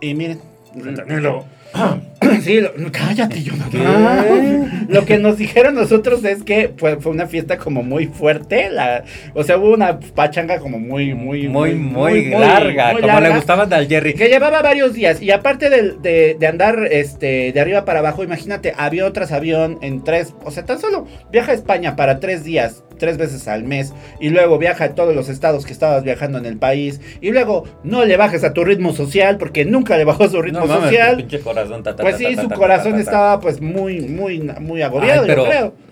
Y 0.00 0.14
miren, 0.14 0.40
lo- 0.74 1.44
Sí, 2.42 2.60
lo- 2.60 2.72
cállate, 2.92 3.42
Jonathan. 3.42 4.86
Lo 4.88 5.04
que 5.04 5.18
nos 5.18 5.38
dijeron 5.38 5.74
nosotros 5.74 6.24
es 6.24 6.42
que 6.42 6.72
fue, 6.76 6.96
fue 7.00 7.12
una 7.12 7.26
fiesta 7.26 7.58
como 7.58 7.82
muy 7.82 8.06
fuerte. 8.06 8.70
La, 8.70 9.04
o 9.34 9.44
sea, 9.44 9.56
hubo 9.56 9.72
una 9.72 9.98
pachanga 10.00 10.58
como 10.58 10.78
muy, 10.78 11.14
muy, 11.14 11.48
Muy, 11.48 11.74
muy, 11.74 12.30
larga, 12.30 12.92
muy 12.92 13.00
como 13.02 13.12
larga, 13.14 13.28
le 13.28 13.34
gustaban 13.36 13.72
al 13.72 13.86
Jerry. 13.88 14.14
Que 14.14 14.28
llevaba 14.28 14.62
varios 14.62 14.94
días. 14.94 15.22
Y 15.22 15.30
aparte 15.30 15.70
de, 15.70 16.34
de 16.38 16.46
andar 16.46 16.88
este, 16.90 17.52
de 17.52 17.60
arriba 17.60 17.84
para 17.84 18.00
abajo, 18.00 18.24
imagínate, 18.24 18.74
avión 18.76 19.12
tras 19.12 19.30
avión 19.32 19.78
en 19.82 20.02
tres. 20.04 20.34
O 20.44 20.50
sea, 20.50 20.64
tan 20.64 20.80
solo 20.80 21.06
viaja 21.30 21.52
a 21.52 21.54
España 21.54 21.94
para 21.96 22.18
tres 22.20 22.44
días, 22.44 22.82
tres 22.98 23.16
veces 23.16 23.46
al 23.46 23.62
mes. 23.64 23.94
Y 24.20 24.30
luego 24.30 24.58
viaja 24.58 24.84
a 24.84 24.94
todos 24.94 25.14
los 25.14 25.28
estados 25.28 25.64
que 25.66 25.72
estabas 25.72 26.02
viajando 26.02 26.38
en 26.38 26.46
el 26.46 26.56
país. 26.58 27.00
Y 27.20 27.30
luego 27.30 27.64
no 27.84 28.04
le 28.04 28.16
bajes 28.16 28.42
a 28.44 28.52
tu 28.52 28.64
ritmo 28.64 28.92
social, 28.92 29.38
porque 29.38 29.64
nunca 29.64 29.96
le 29.96 30.04
bajó 30.04 30.28
su 30.28 30.42
ritmo 30.42 30.60
No 30.66 30.80
social. 30.80 31.26
Corazón, 31.58 31.82
ta, 31.82 31.96
ta, 31.96 32.02
Pues 32.02 32.16
sí, 32.16 32.34
su 32.36 32.48
corazón 32.50 32.92
ta, 32.92 32.96
ta. 32.98 33.02
estaba 33.02 33.40
pues 33.40 33.60
muy, 33.60 34.00
muy, 34.00 34.40
muy 34.60 34.82
agobiado, 34.82 35.22
Ay, 35.22 35.26
pero- 35.28 35.44
yo 35.44 35.50
creo. 35.50 35.88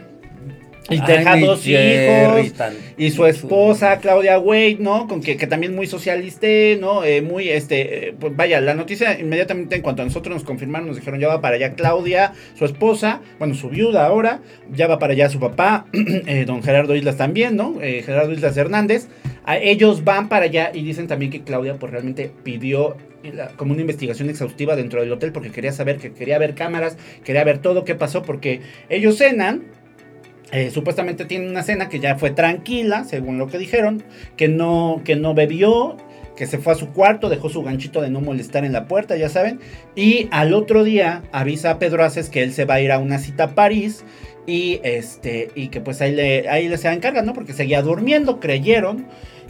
Y 0.89 1.01
deja 1.01 1.37
dos 1.39 1.65
Jerry, 1.65 2.43
hijos. 2.43 2.53
tan- 2.57 2.75
Y 2.97 3.11
su 3.11 3.27
esposa, 3.27 3.99
Claudia 3.99 4.39
Wade, 4.39 4.77
¿no? 4.79 5.09
Con 5.09 5.21
que, 5.21 5.37
que 5.37 5.49
también 5.49 5.75
muy 5.75 5.89
socialista, 5.89 6.47
¿no? 6.81 7.03
Eh, 7.03 7.23
muy, 7.23 7.49
este, 7.49 8.11
eh, 8.11 8.15
pues 8.17 8.37
vaya, 8.37 8.61
la 8.61 8.73
noticia 8.75 9.19
inmediatamente 9.19 9.75
en 9.75 9.83
cuanto 9.83 10.03
a 10.03 10.05
nosotros 10.05 10.33
nos 10.33 10.45
confirmaron, 10.45 10.87
nos 10.87 10.97
dijeron, 10.99 11.19
ya 11.19 11.27
va 11.27 11.41
para 11.41 11.57
allá 11.57 11.75
Claudia, 11.75 12.35
su 12.55 12.65
esposa, 12.65 13.21
bueno, 13.41 13.55
su 13.55 13.69
viuda 13.69 14.07
ahora, 14.07 14.43
ya 14.73 14.87
va 14.87 15.01
para 15.01 15.15
allá 15.15 15.29
su 15.29 15.41
papá, 15.41 15.87
eh, 15.93 16.45
don 16.47 16.63
Gerardo 16.63 16.95
Islas 16.95 17.17
también, 17.17 17.57
¿no? 17.57 17.81
Gerardo 17.81 18.33
Islas 18.33 18.57
Hernández. 18.57 19.09
Ellos 19.49 20.03
van 20.05 20.29
para 20.29 20.47
allá 20.47 20.71
y 20.75 20.83
dicen 20.83 21.07
también 21.07 21.31
que 21.31 21.43
Claudia, 21.43 21.75
pues 21.75 21.93
realmente 21.93 22.33
pidió 22.43 22.97
la- 23.23 23.49
como 23.49 23.73
una 23.73 23.81
investigación 23.81 24.29
exhaustiva 24.31 24.77
dentro 24.77 25.01
del 25.01 25.13
hotel 25.13 25.33
porque 25.33 25.51
quería 25.51 25.73
saber, 25.73 25.99
que 25.99 26.13
quería 26.13 26.39
ver 26.39 26.55
cámaras, 26.55 26.97
quería 27.25 27.45
ver 27.45 27.59
todo 27.59 27.85
qué 27.85 27.95
pasó, 27.95 28.23
porque 28.23 28.61
ellos 28.89 29.19
cenan, 29.19 29.65
eh, 30.53 30.71
supuestamente 30.71 31.25
tienen 31.25 31.49
una 31.51 31.63
cena 31.63 31.89
que 31.89 31.99
ya 32.01 32.17
fue 32.17 32.31
tranquila, 32.31 33.05
según 33.05 33.39
lo 33.39 33.49
que 33.49 33.59
dijeron, 33.59 34.03
que 34.37 34.49
no, 34.49 35.03
que 35.05 35.17
no 35.17 35.35
bebió, 35.35 35.97
que 36.37 36.47
se 36.47 36.59
fue 36.59 36.75
a 36.75 36.77
su 36.77 36.93
cuarto, 36.93 37.29
dejó 37.29 37.49
su 37.49 37.63
ganchito 37.63 38.01
de 38.03 38.11
no 38.11 38.21
molestar 38.21 38.65
en 38.65 38.73
la 38.73 38.87
puerta, 38.87 39.17
ya 39.17 39.29
saben, 39.29 39.59
y 39.97 40.29
al 40.31 40.55
otro 40.55 40.85
día 40.85 41.23
avisa 41.33 41.71
a 41.71 41.79
Pedro 41.79 42.05
Aces 42.05 42.29
que 42.29 42.43
él 42.43 42.53
se 42.53 42.65
va 42.65 42.75
a 42.75 42.81
ir 42.81 42.93
a 42.93 42.99
una 42.99 43.19
cita 43.19 43.45
a 43.45 43.55
París 43.55 44.05
y 44.47 44.79
este 44.85 45.49
y 45.57 45.69
que 45.69 45.81
pues 45.81 46.01
ahí 46.01 46.15
le 46.15 46.49
ahí 46.49 46.69
le 46.69 46.79
se 46.79 46.89
encarga, 46.89 47.23
¿no? 47.23 47.33
Porque 47.33 47.53
seguía 47.53 47.83
durmiendo, 47.83 48.39
creyeron. 48.39 49.07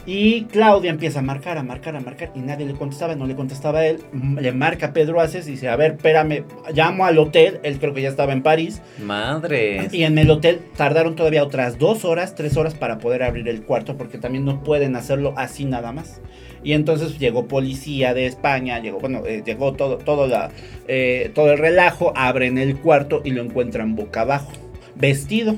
Y 0.07 0.45
Claudia 0.45 0.89
empieza 0.89 1.19
a 1.19 1.21
marcar, 1.21 1.57
a 1.57 1.63
marcar, 1.63 1.97
a 1.97 1.99
marcar 1.99 2.31
y 2.33 2.39
nadie 2.39 2.65
le 2.65 2.73
contestaba, 2.75 3.13
no 3.15 3.27
le 3.27 3.35
contestaba 3.35 3.79
a 3.79 3.87
él. 3.87 3.99
Le 4.39 4.53
marca 4.53 4.93
Pedro 4.93 5.19
Aces 5.19 5.49
y 5.49 5.51
dice, 5.51 5.67
a 5.67 5.75
ver, 5.75 5.95
espérame, 5.97 6.45
llamo 6.73 7.05
al 7.05 7.17
hotel, 7.17 7.59
él 7.63 7.77
creo 7.77 7.93
que 7.93 8.01
ya 8.01 8.07
estaba 8.07 8.31
en 8.31 8.41
París. 8.41 8.81
Madre. 9.03 9.89
Y 9.91 10.03
en 10.03 10.17
el 10.17 10.31
hotel 10.31 10.61
tardaron 10.77 11.17
todavía 11.17 11.43
otras 11.43 11.77
dos 11.77 12.05
horas, 12.05 12.35
tres 12.35 12.55
horas 12.55 12.73
para 12.73 12.99
poder 12.99 13.21
abrir 13.21 13.49
el 13.49 13.63
cuarto, 13.63 13.97
porque 13.97 14.17
también 14.17 14.45
no 14.45 14.63
pueden 14.63 14.95
hacerlo 14.95 15.33
así 15.35 15.65
nada 15.65 15.91
más. 15.91 16.21
Y 16.63 16.71
entonces 16.71 17.19
llegó 17.19 17.49
policía 17.49 18.13
de 18.13 18.27
España, 18.27 18.79
llegó, 18.79 19.01
bueno, 19.01 19.23
eh, 19.25 19.43
llegó 19.45 19.73
todo, 19.73 19.97
todo, 19.97 20.25
la, 20.25 20.51
eh, 20.87 21.31
todo 21.35 21.51
el 21.51 21.57
relajo, 21.57 22.13
abren 22.15 22.57
el 22.57 22.77
cuarto 22.77 23.21
y 23.25 23.31
lo 23.31 23.41
encuentran 23.41 23.97
boca 23.97 24.21
abajo, 24.21 24.53
vestido. 24.95 25.57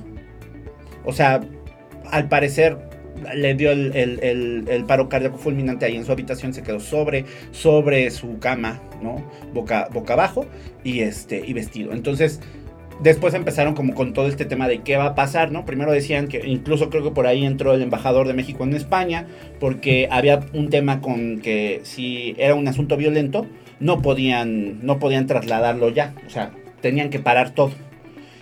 O 1.06 1.14
sea, 1.14 1.42
al 2.10 2.28
parecer 2.28 2.89
le 3.36 3.54
dio 3.56 3.72
el, 3.72 3.96
el- 3.96 4.86
paro 4.88 5.10
cardíaco 5.10 5.38
fulminante 5.38 5.86
ahí 5.86 5.96
en 5.96 6.06
su 6.06 6.12
habitación, 6.12 6.54
se 6.54 6.64
quedó 6.64 6.80
sobre, 6.80 7.26
sobre 7.52 8.10
su 8.12 8.40
cama, 8.40 8.82
¿no? 9.02 9.24
Boca, 9.54 9.88
boca 9.94 10.14
abajo 10.14 10.46
y, 10.84 11.02
este, 11.02 11.44
y 11.46 11.54
vestido. 11.54 11.94
Entonces, 11.94 12.40
después 13.04 13.34
empezaron 13.34 13.76
como 13.76 13.94
con 13.94 14.14
todo 14.14 14.28
este 14.28 14.46
tema 14.46 14.68
de 14.68 14.80
qué 14.82 14.98
va 14.98 15.06
a 15.06 15.16
pasar, 15.16 15.52
¿no? 15.52 15.66
Primero 15.66 15.92
decían 15.92 16.28
que 16.28 16.42
incluso 16.46 16.90
creo 16.90 17.04
que 17.04 17.12
por 17.12 17.28
ahí 17.28 17.46
entró 17.46 17.74
el 17.74 17.82
embajador 17.82 18.28
de 18.28 18.34
México 18.34 18.64
en 18.64 18.74
España, 18.74 19.28
porque 19.60 20.08
había 20.12 20.40
un 20.54 20.70
tema 20.70 21.02
con 21.02 21.40
que 21.40 21.82
si 21.84 22.36
era 22.38 22.56
un 22.56 22.68
asunto 22.68 22.98
violento, 22.98 23.46
no 23.80 24.02
podían, 24.02 24.86
no 24.86 25.00
podían 25.00 25.28
trasladarlo 25.28 25.90
ya, 25.90 26.14
o 26.26 26.30
sea, 26.30 26.52
tenían 26.82 27.10
que 27.10 27.20
parar 27.20 27.52
todo. 27.52 27.72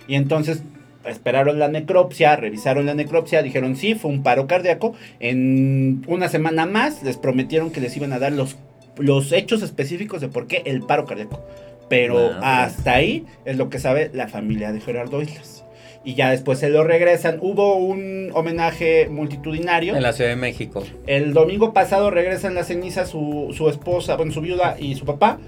Y 0.08 0.14
entonces 0.16 0.62
esperaron 1.08 1.58
la 1.58 1.68
necropsia, 1.68 2.36
revisaron 2.36 2.86
la 2.86 2.94
necropsia, 2.94 3.42
dijeron 3.42 3.76
sí, 3.76 3.94
fue 3.94 4.10
un 4.10 4.22
paro 4.22 4.46
cardíaco. 4.46 4.94
En 5.20 6.04
una 6.06 6.28
semana 6.28 6.66
más 6.66 7.02
les 7.02 7.16
prometieron 7.16 7.70
que 7.70 7.80
les 7.80 7.96
iban 7.96 8.12
a 8.12 8.18
dar 8.18 8.32
los, 8.32 8.56
los 8.96 9.32
hechos 9.32 9.62
específicos 9.62 10.20
de 10.20 10.28
por 10.28 10.46
qué 10.46 10.62
el 10.64 10.82
paro 10.82 11.04
cardíaco. 11.04 11.44
Pero 11.88 12.14
Madre. 12.14 12.38
hasta 12.42 12.94
ahí 12.94 13.24
es 13.44 13.56
lo 13.56 13.70
que 13.70 13.78
sabe 13.78 14.10
la 14.12 14.28
familia 14.28 14.72
de 14.72 14.80
Gerardo 14.80 15.22
Islas. 15.22 15.64
Y 16.04 16.14
ya 16.14 16.30
después 16.30 16.58
se 16.58 16.70
lo 16.70 16.84
regresan. 16.84 17.38
Hubo 17.40 17.76
un 17.76 18.30
homenaje 18.32 19.08
multitudinario. 19.10 19.96
En 19.96 20.02
la 20.02 20.12
Ciudad 20.12 20.30
de 20.30 20.36
México. 20.36 20.84
El 21.06 21.34
domingo 21.34 21.72
pasado 21.72 22.10
regresan 22.10 22.54
las 22.54 22.68
cenizas 22.68 23.08
su, 23.10 23.52
su 23.56 23.68
esposa, 23.68 24.16
bueno, 24.16 24.32
su 24.32 24.40
viuda 24.40 24.76
y 24.78 24.94
su 24.94 25.04
papá. 25.04 25.38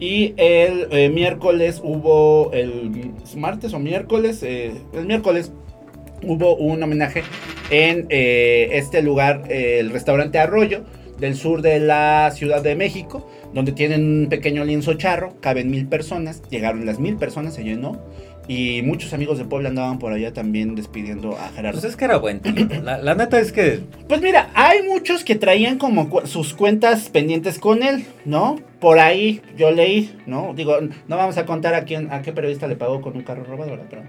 Y 0.00 0.32
el 0.38 0.88
eh, 0.90 1.10
miércoles 1.10 1.80
hubo, 1.84 2.50
el 2.52 3.12
martes 3.36 3.74
o 3.74 3.78
miércoles, 3.78 4.42
eh, 4.42 4.72
el 4.94 5.04
miércoles 5.04 5.52
hubo 6.22 6.56
un 6.56 6.82
homenaje 6.82 7.22
en 7.70 8.06
eh, 8.08 8.70
este 8.72 9.02
lugar, 9.02 9.44
eh, 9.48 9.78
el 9.78 9.90
restaurante 9.90 10.38
Arroyo, 10.38 10.84
del 11.18 11.36
sur 11.36 11.60
de 11.60 11.80
la 11.80 12.30
Ciudad 12.34 12.62
de 12.62 12.74
México, 12.74 13.28
donde 13.52 13.72
tienen 13.72 14.22
un 14.22 14.28
pequeño 14.28 14.64
lienzo 14.64 14.94
charro, 14.94 15.34
caben 15.40 15.70
mil 15.70 15.86
personas, 15.86 16.42
llegaron 16.48 16.86
las 16.86 16.98
mil 16.98 17.16
personas, 17.16 17.54
se 17.54 17.62
llenó. 17.62 18.00
Y 18.52 18.82
muchos 18.82 19.12
amigos 19.12 19.38
de 19.38 19.44
Puebla 19.44 19.68
andaban 19.68 20.00
por 20.00 20.12
allá 20.12 20.32
también 20.32 20.74
despidiendo 20.74 21.38
a 21.38 21.50
Gerardo. 21.50 21.80
Pues 21.80 21.92
es 21.92 21.96
que 21.96 22.04
era 22.04 22.16
buen. 22.16 22.40
La, 22.82 22.98
la 22.98 23.14
neta 23.14 23.38
es 23.38 23.52
que 23.52 23.78
Pues 24.08 24.20
mira, 24.22 24.50
hay 24.54 24.82
muchos 24.82 25.22
que 25.22 25.36
traían 25.36 25.78
como 25.78 26.10
cu- 26.10 26.26
sus 26.26 26.52
cuentas 26.52 27.10
pendientes 27.10 27.60
con 27.60 27.84
él, 27.84 28.04
¿no? 28.24 28.56
Por 28.80 28.98
ahí 28.98 29.40
yo 29.56 29.70
leí, 29.70 30.16
¿no? 30.26 30.52
Digo, 30.56 30.78
no 31.06 31.16
vamos 31.16 31.38
a 31.38 31.46
contar 31.46 31.74
a 31.74 31.84
quién, 31.84 32.12
a 32.12 32.22
qué 32.22 32.32
periodista 32.32 32.66
le 32.66 32.74
pagó 32.74 33.00
con 33.00 33.16
un 33.16 33.22
carro 33.22 33.44
robado, 33.44 33.70
¿verdad? 33.70 33.86
Pero 33.88 34.02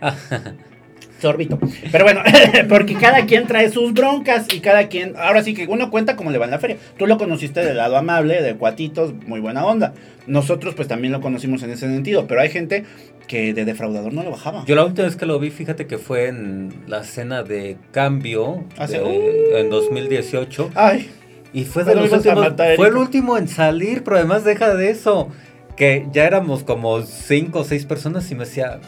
Sorbito. 1.20 1.58
Pero 1.92 2.04
bueno, 2.04 2.22
porque 2.70 2.94
cada 2.94 3.26
quien 3.26 3.46
trae 3.46 3.70
sus 3.70 3.92
broncas 3.92 4.46
y 4.52 4.60
cada 4.60 4.88
quien, 4.88 5.14
ahora 5.16 5.42
sí 5.44 5.52
que 5.54 5.66
uno 5.66 5.90
cuenta 5.90 6.16
cómo 6.16 6.30
le 6.30 6.38
va 6.38 6.46
en 6.46 6.50
la 6.52 6.58
feria. 6.58 6.78
Tú 6.96 7.06
lo 7.06 7.18
conociste 7.18 7.60
del 7.64 7.76
lado 7.76 7.96
amable, 7.98 8.42
de 8.42 8.54
cuatitos, 8.56 9.12
muy 9.26 9.40
buena 9.40 9.64
onda. 9.66 9.92
Nosotros 10.26 10.74
pues 10.74 10.88
también 10.88 11.12
lo 11.12 11.20
conocimos 11.20 11.62
en 11.62 11.70
ese 11.70 11.86
sentido, 11.88 12.26
pero 12.26 12.40
hay 12.40 12.48
gente 12.48 12.84
que 13.26 13.54
de 13.54 13.64
defraudador 13.64 14.12
no 14.12 14.22
lo 14.22 14.30
bajaba. 14.30 14.64
Yo 14.66 14.74
la 14.74 14.84
última 14.84 15.06
vez 15.06 15.16
que 15.16 15.26
lo 15.26 15.38
vi, 15.38 15.50
fíjate 15.50 15.86
que 15.86 15.98
fue 15.98 16.28
en 16.28 16.72
la 16.86 17.02
cena 17.04 17.42
de 17.42 17.76
cambio 17.92 18.64
Hace- 18.78 18.98
de- 18.98 19.52
uh. 19.54 19.56
en 19.56 19.70
2018. 19.70 20.70
Ay. 20.74 21.10
Y 21.54 21.64
fue, 21.64 21.84
de 21.84 21.94
los 21.94 22.10
últimos- 22.12 22.38
matar, 22.40 22.76
fue 22.76 22.88
el 22.88 22.96
último 22.96 23.36
en 23.38 23.46
salir, 23.48 24.02
pero 24.04 24.16
además 24.16 24.44
deja 24.44 24.74
de 24.74 24.90
eso. 24.90 25.28
Que 25.76 26.06
ya 26.12 26.24
éramos 26.26 26.64
como 26.64 27.02
cinco 27.02 27.60
o 27.60 27.64
seis 27.64 27.86
personas 27.86 28.30
y 28.30 28.34
me 28.34 28.44
decía, 28.44 28.80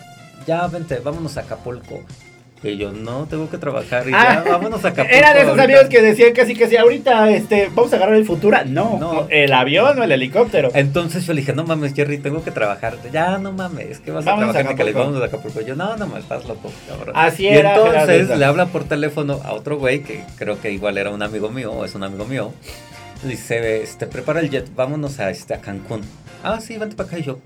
ya 0.47 0.67
vente, 0.67 0.99
vámonos 0.99 1.37
a 1.39 1.41
Acapulco. 1.41 2.03
Y 2.65 2.77
yo, 2.79 2.93
no, 2.93 3.27
tengo 3.27 3.51
que 3.51 3.59
trabajar 3.59 4.09
y 4.09 4.11
ya, 4.13 4.39
Ah, 4.39 4.45
vámonos 4.49 4.85
a 4.85 4.89
Acapulco. 4.89 5.15
Era 5.15 5.35
de 5.35 5.41
esos 5.41 5.51
ahorita". 5.51 5.65
amigos 5.65 5.85
que 5.89 6.01
decían 6.01 6.33
casi 6.33 6.55
que 6.55 6.67
si 6.67 6.77
ahorita 6.77 7.31
este, 7.31 7.71
vamos 7.75 7.93
a 7.93 7.97
agarrar 7.97 8.17
el 8.17 8.25
Futura. 8.25 8.65
No, 8.65 9.27
el 9.31 9.53
avión 9.53 9.99
o 9.99 10.03
el 10.03 10.11
helicóptero. 10.13 10.71
Entonces 10.75 11.27
yo 11.27 11.35
le 11.35 11.43
dije, 11.43 11.53
no 11.53 11.65
mames, 11.65 11.95
Jerry, 11.95 12.19
tengo 12.19 12.43
que 12.43 12.51
trabajar. 12.51 12.97
Ya, 13.13 13.37
no 13.39 13.53
mames, 13.53 14.01
¿qué 14.01 14.11
vas 14.11 14.27
a 14.27 14.31
Vámonos 14.31 14.51
a 14.51 14.53
trabajar 14.61 14.77
Cali? 14.77 14.91
Acapulco. 14.91 14.99
Vámonos 14.99 15.23
a 15.23 15.27
Acapulco. 15.27 15.61
Yo, 15.61 15.77
no, 15.77 15.97
no 15.97 16.07
me 16.07 16.19
estás 16.19 16.47
loco, 16.47 16.73
cabrón. 16.89 17.15
Así 17.17 17.45
y 17.45 17.49
era, 17.49 17.77
entonces 17.77 18.37
le 18.37 18.45
habla 18.45 18.67
por 18.67 18.85
teléfono 18.85 19.41
a 19.45 19.53
otro 19.53 19.77
güey 19.79 20.03
que 20.03 20.25
creo 20.39 20.61
que 20.61 20.71
igual 20.73 20.97
era 20.99 21.11
un 21.11 21.23
amigo 21.23 21.51
mío, 21.51 21.73
o 21.73 21.85
es 21.85 21.95
un 21.95 22.03
amigo 22.03 22.25
mío. 22.25 22.53
Le 23.23 23.31
dice, 23.31 23.83
este, 23.83 24.07
prepara 24.07 24.41
el 24.41 24.51
jet, 24.51 24.75
vámonos 24.75 25.21
a, 25.21 25.31
este, 25.31 25.55
a 25.55 25.61
Cancún. 25.61 26.01
Ah, 26.43 26.61
sí, 26.61 26.77
vente 26.79 26.97
para 26.97 27.09
acá. 27.09 27.19
Y 27.19 27.23
yo, 27.23 27.39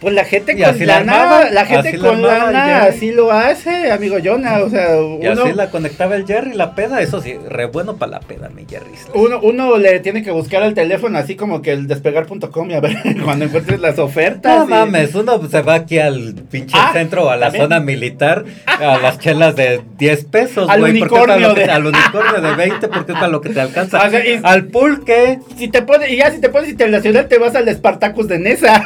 Pues 0.00 0.12
la 0.14 0.24
gente 0.24 0.52
Y 0.52 0.62
con 0.62 0.78
la 0.78 0.86
lana, 1.00 1.12
armaba, 1.22 1.50
la 1.50 1.64
gente 1.64 1.88
así 1.88 1.96
la 1.96 2.08
con 2.08 2.16
el 2.18 2.22
lana 2.22 2.82
así 2.84 3.12
lo 3.12 3.32
hace, 3.32 3.90
amigo 3.90 4.16
Jonah. 4.22 4.58
O 4.62 4.68
sea, 4.68 4.94
y 4.96 5.26
uno, 5.26 5.44
así 5.44 5.52
la 5.54 5.70
conectaba 5.70 6.16
el 6.16 6.26
Jerry, 6.26 6.52
la 6.52 6.74
peda. 6.74 7.00
Eso 7.00 7.22
sí, 7.22 7.34
re 7.48 7.64
bueno 7.66 7.96
para 7.96 8.12
la 8.12 8.20
peda, 8.20 8.50
mi 8.50 8.66
Jerry. 8.68 8.90
uno, 9.14 9.40
uno 9.42 9.78
le 9.78 10.00
tiene 10.00 10.22
que 10.22 10.30
buscar 10.32 10.62
al 10.62 10.74
teléfono 10.74 11.16
así 11.18 11.34
como 11.34 11.62
que 11.62 11.72
el 11.72 11.86
despegar.com 11.86 12.70
y 12.70 12.74
a 12.74 12.80
ver 12.80 12.94
cuando 13.24 13.46
encuentres 13.46 13.80
las 13.80 13.98
ofertas. 13.98 14.58
No 14.58 14.64
y- 14.66 14.68
mames, 14.68 15.14
uno 15.14 15.40
se 15.48 15.62
va 15.62 15.74
aquí 15.74 15.98
al 15.98 16.34
pinche 16.50 16.74
Ah, 16.78 16.90
centro, 16.92 17.30
a 17.30 17.36
la 17.36 17.46
también. 17.46 17.64
zona 17.64 17.80
militar, 17.80 18.44
a 18.66 18.98
las 18.98 19.18
chelas 19.18 19.56
de 19.56 19.80
10 19.96 20.24
pesos, 20.26 20.68
Al 20.68 20.82
unicornio 20.82 21.48
lo 21.48 21.54
que- 21.54 21.64
de- 21.64 21.70
Al 21.70 21.86
unicornio 21.86 22.40
de 22.42 22.54
20, 22.54 22.88
porque 22.88 23.12
es 23.12 23.18
para 23.18 23.28
lo 23.28 23.40
que 23.40 23.48
te 23.48 23.60
alcanza. 23.62 24.06
O 24.06 24.10
sea, 24.10 24.26
y- 24.26 24.40
al 24.42 24.66
pulque. 24.66 25.38
Si 25.56 25.68
te 25.68 25.80
pones, 25.82 26.10
y 26.10 26.16
ya 26.18 26.30
si 26.30 26.38
te 26.40 26.50
pones 26.50 26.68
internacional, 26.68 27.28
te 27.28 27.38
vas 27.38 27.54
al 27.54 27.66
Spartacus 27.74 28.28
de 28.28 28.38
Nesa. 28.38 28.82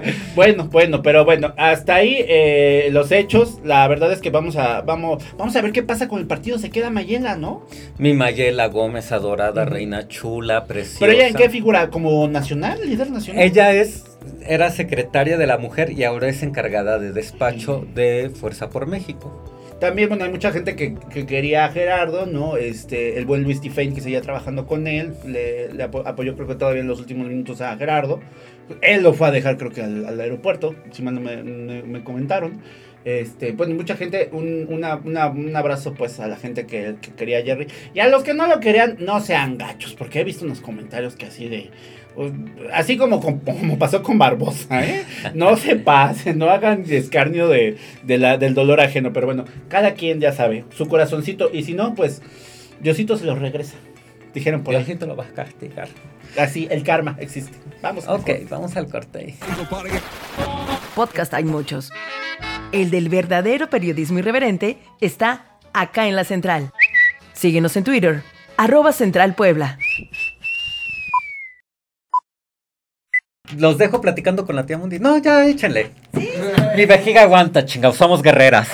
bueno, 0.34 0.68
bueno, 0.68 1.02
pero 1.02 1.24
bueno, 1.24 1.54
hasta 1.56 1.96
ahí 1.96 2.16
eh, 2.18 2.88
los 2.92 3.12
hechos. 3.12 3.58
La 3.64 3.86
verdad 3.88 4.12
es 4.12 4.20
que 4.20 4.30
vamos 4.30 4.56
a, 4.56 4.82
vamos, 4.82 5.22
vamos 5.36 5.54
a 5.56 5.62
ver 5.62 5.72
qué 5.72 5.82
pasa 5.82 6.08
con 6.08 6.20
el 6.20 6.26
partido. 6.26 6.58
Se 6.58 6.70
queda 6.70 6.90
Mayela, 6.90 7.36
¿no? 7.36 7.64
Mi 7.98 8.14
Mayela 8.14 8.66
Gómez, 8.66 9.12
adorada, 9.12 9.64
reina 9.64 10.08
chula, 10.08 10.64
preciosa. 10.66 11.00
Pero 11.00 11.12
ella 11.12 11.28
en 11.28 11.34
qué 11.34 11.50
figura, 11.50 11.90
como 11.90 12.28
nacional, 12.28 12.80
líder 12.84 13.10
nacional. 13.10 13.42
Ella 13.42 13.72
es, 13.72 14.04
era 14.46 14.70
secretaria 14.70 15.36
de 15.38 15.46
la 15.46 15.58
mujer 15.58 15.92
y 15.92 16.04
ahora 16.04 16.28
es 16.28 16.42
encargada 16.42 16.98
de 16.98 17.12
despacho 17.12 17.86
de 17.94 18.30
Fuerza 18.34 18.70
por 18.70 18.86
México. 18.86 19.55
También, 19.80 20.08
bueno, 20.08 20.24
hay 20.24 20.30
mucha 20.30 20.52
gente 20.52 20.74
que, 20.74 20.94
que 21.12 21.26
quería 21.26 21.66
a 21.66 21.68
Gerardo, 21.68 22.24
¿no? 22.24 22.56
Este, 22.56 23.18
el 23.18 23.26
buen 23.26 23.42
Luis 23.42 23.60
Tifain 23.60 23.94
que 23.94 24.00
seguía 24.00 24.22
trabajando 24.22 24.66
con 24.66 24.86
él, 24.86 25.12
le, 25.26 25.70
le 25.72 25.84
apo- 25.84 26.02
apoyó 26.06 26.34
creo 26.34 26.46
que 26.48 26.54
todavía 26.54 26.80
en 26.80 26.88
los 26.88 26.98
últimos 26.98 27.28
minutos 27.28 27.60
a 27.60 27.76
Gerardo. 27.76 28.20
Él 28.80 29.02
lo 29.02 29.12
fue 29.12 29.28
a 29.28 29.30
dejar 29.30 29.58
creo 29.58 29.70
que 29.70 29.82
al, 29.82 30.18
aeropuerto, 30.18 30.74
si 30.92 31.02
mal 31.02 31.14
no 31.14 31.20
me, 31.20 31.42
me- 31.42 31.82
me 31.82 32.02
comentaron. 32.02 32.62
Este, 33.04 33.52
pues 33.52 33.68
mucha 33.68 33.96
gente, 33.96 34.30
un, 34.32 34.66
un 34.70 35.56
abrazo 35.56 35.94
pues 35.94 36.18
a 36.20 36.26
la 36.26 36.36
gente 36.36 36.66
que, 36.66 36.96
que 37.02 37.12
quería 37.12 37.38
a 37.38 37.42
Jerry. 37.42 37.66
Y 37.94 38.00
a 38.00 38.08
los 38.08 38.22
que 38.22 38.32
no 38.34 38.46
lo 38.46 38.58
querían, 38.60 38.96
no 38.98 39.20
sean 39.20 39.58
gachos, 39.58 39.94
porque 39.94 40.20
he 40.20 40.24
visto 40.24 40.44
unos 40.46 40.60
comentarios 40.60 41.16
que 41.16 41.26
así 41.26 41.48
de... 41.48 41.70
uh, 42.16 42.32
Así 42.72 42.96
como, 42.96 43.20
como, 43.20 43.78
pasó 43.78 44.02
con 44.02 44.18
Barbosa, 44.18 44.84
¿eh? 44.84 45.04
No 45.34 45.56
se 45.56 45.76
pasen, 45.76 46.38
no 46.38 46.50
hagan 46.50 46.84
escarnio 46.88 47.48
de, 47.48 47.76
de 48.02 48.18
la, 48.18 48.38
del 48.38 48.54
dolor 48.54 48.80
ajeno. 48.80 49.12
Pero 49.12 49.26
bueno, 49.26 49.44
cada 49.68 49.94
quien 49.94 50.20
ya 50.20 50.32
sabe, 50.32 50.64
su 50.76 50.86
corazoncito. 50.88 51.50
Y 51.52 51.64
si 51.64 51.74
no, 51.74 51.94
pues 51.94 52.22
Diosito 52.80 53.16
se 53.16 53.24
lo 53.24 53.34
regresa. 53.34 53.76
Dijeron 54.34 54.62
por 54.62 54.74
ahí. 54.74 54.84
Diosito 54.84 55.06
lo 55.06 55.16
va 55.16 55.24
a 55.24 55.32
castigar. 55.32 55.88
Así, 56.38 56.68
el 56.70 56.82
karma 56.82 57.16
existe. 57.18 57.56
Vamos. 57.82 58.06
Ok, 58.08 58.30
vamos 58.50 58.76
al 58.76 58.88
corte. 58.88 59.34
Podcast 60.94 61.32
hay 61.34 61.44
muchos. 61.44 61.90
El 62.72 62.90
del 62.90 63.08
verdadero 63.08 63.70
periodismo 63.70 64.18
irreverente 64.18 64.78
está 65.00 65.58
acá 65.72 66.08
en 66.08 66.16
la 66.16 66.24
central. 66.24 66.72
Síguenos 67.32 67.76
en 67.76 67.84
Twitter, 67.84 68.22
arroba 68.56 68.92
Central 68.92 69.34
Puebla. 69.34 69.78
Los 73.58 73.78
dejo 73.78 74.00
platicando 74.00 74.44
con 74.46 74.56
la 74.56 74.66
tía 74.66 74.78
Mundi. 74.78 74.98
No, 74.98 75.16
ya 75.18 75.46
échenle. 75.46 75.90
Mi 76.76 76.84
vejiga 76.84 77.22
aguanta, 77.22 77.64
chingados, 77.64 77.96
somos 77.96 78.22
guerreras. 78.22 78.68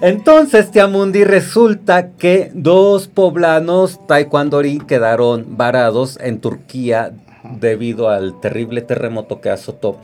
Entonces, 0.00 0.70
tía 0.70 0.86
Mundi, 0.86 1.24
resulta 1.24 2.10
que 2.10 2.50
dos 2.52 3.08
poblanos 3.08 4.06
taekwondorí 4.06 4.80
quedaron 4.80 5.56
varados 5.56 6.18
en 6.20 6.40
Turquía 6.40 7.12
debido 7.42 8.08
al 8.08 8.40
terrible 8.40 8.82
terremoto 8.82 9.40
que 9.40 9.50
azotó 9.50 9.98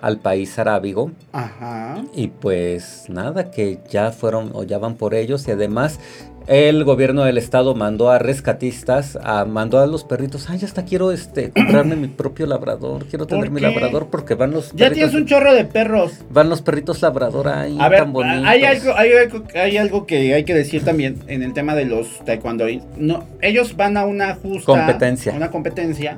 al 0.00 0.18
país 0.18 0.58
arábigo. 0.58 1.10
Ajá. 1.32 2.02
Y 2.14 2.28
pues 2.28 3.04
nada, 3.08 3.50
que 3.50 3.78
ya 3.90 4.12
fueron 4.12 4.50
o 4.54 4.62
ya 4.64 4.78
van 4.78 4.94
por 4.96 5.14
ellos 5.14 5.46
y 5.48 5.50
además 5.52 5.98
el 6.46 6.84
gobierno 6.84 7.24
del 7.24 7.38
estado 7.38 7.74
mandó 7.74 8.08
a 8.08 8.20
rescatistas, 8.20 9.18
a, 9.20 9.44
mandó 9.46 9.80
a 9.80 9.86
los 9.88 10.04
perritos, 10.04 10.48
ay, 10.48 10.60
hasta 10.62 10.84
quiero 10.84 11.10
este 11.10 11.50
comprarme 11.56 11.96
mi 11.96 12.06
propio 12.06 12.46
labrador, 12.46 13.04
quiero 13.06 13.26
tener 13.26 13.50
mi 13.50 13.60
labrador 13.60 14.06
porque 14.10 14.34
van 14.36 14.52
los 14.52 14.70
Ya 14.70 14.86
perritos- 14.86 14.94
tienes 14.94 15.14
un 15.14 15.26
chorro 15.26 15.52
de 15.54 15.64
perros. 15.64 16.12
van 16.30 16.48
los 16.48 16.62
perritos 16.62 17.02
labrador 17.02 17.48
ahí 17.48 17.76
A 17.80 17.88
ver, 17.88 17.98
tan 17.98 18.12
bonitos. 18.12 18.44
hay 18.46 18.62
algo, 18.64 18.94
hay, 18.94 19.12
algo, 19.12 19.42
hay 19.56 19.76
algo 19.76 20.06
que 20.06 20.34
hay 20.34 20.44
que 20.44 20.54
decir 20.54 20.84
también 20.84 21.18
en 21.26 21.42
el 21.42 21.52
tema 21.52 21.74
de 21.74 21.84
los 21.86 22.24
taekwondo. 22.24 22.66
No, 22.96 23.24
ellos 23.42 23.76
van 23.76 23.96
a 23.96 24.06
una 24.06 24.36
justa 24.36 24.66
Competencia. 24.66 25.32
Una 25.34 25.50
competencia 25.50 26.16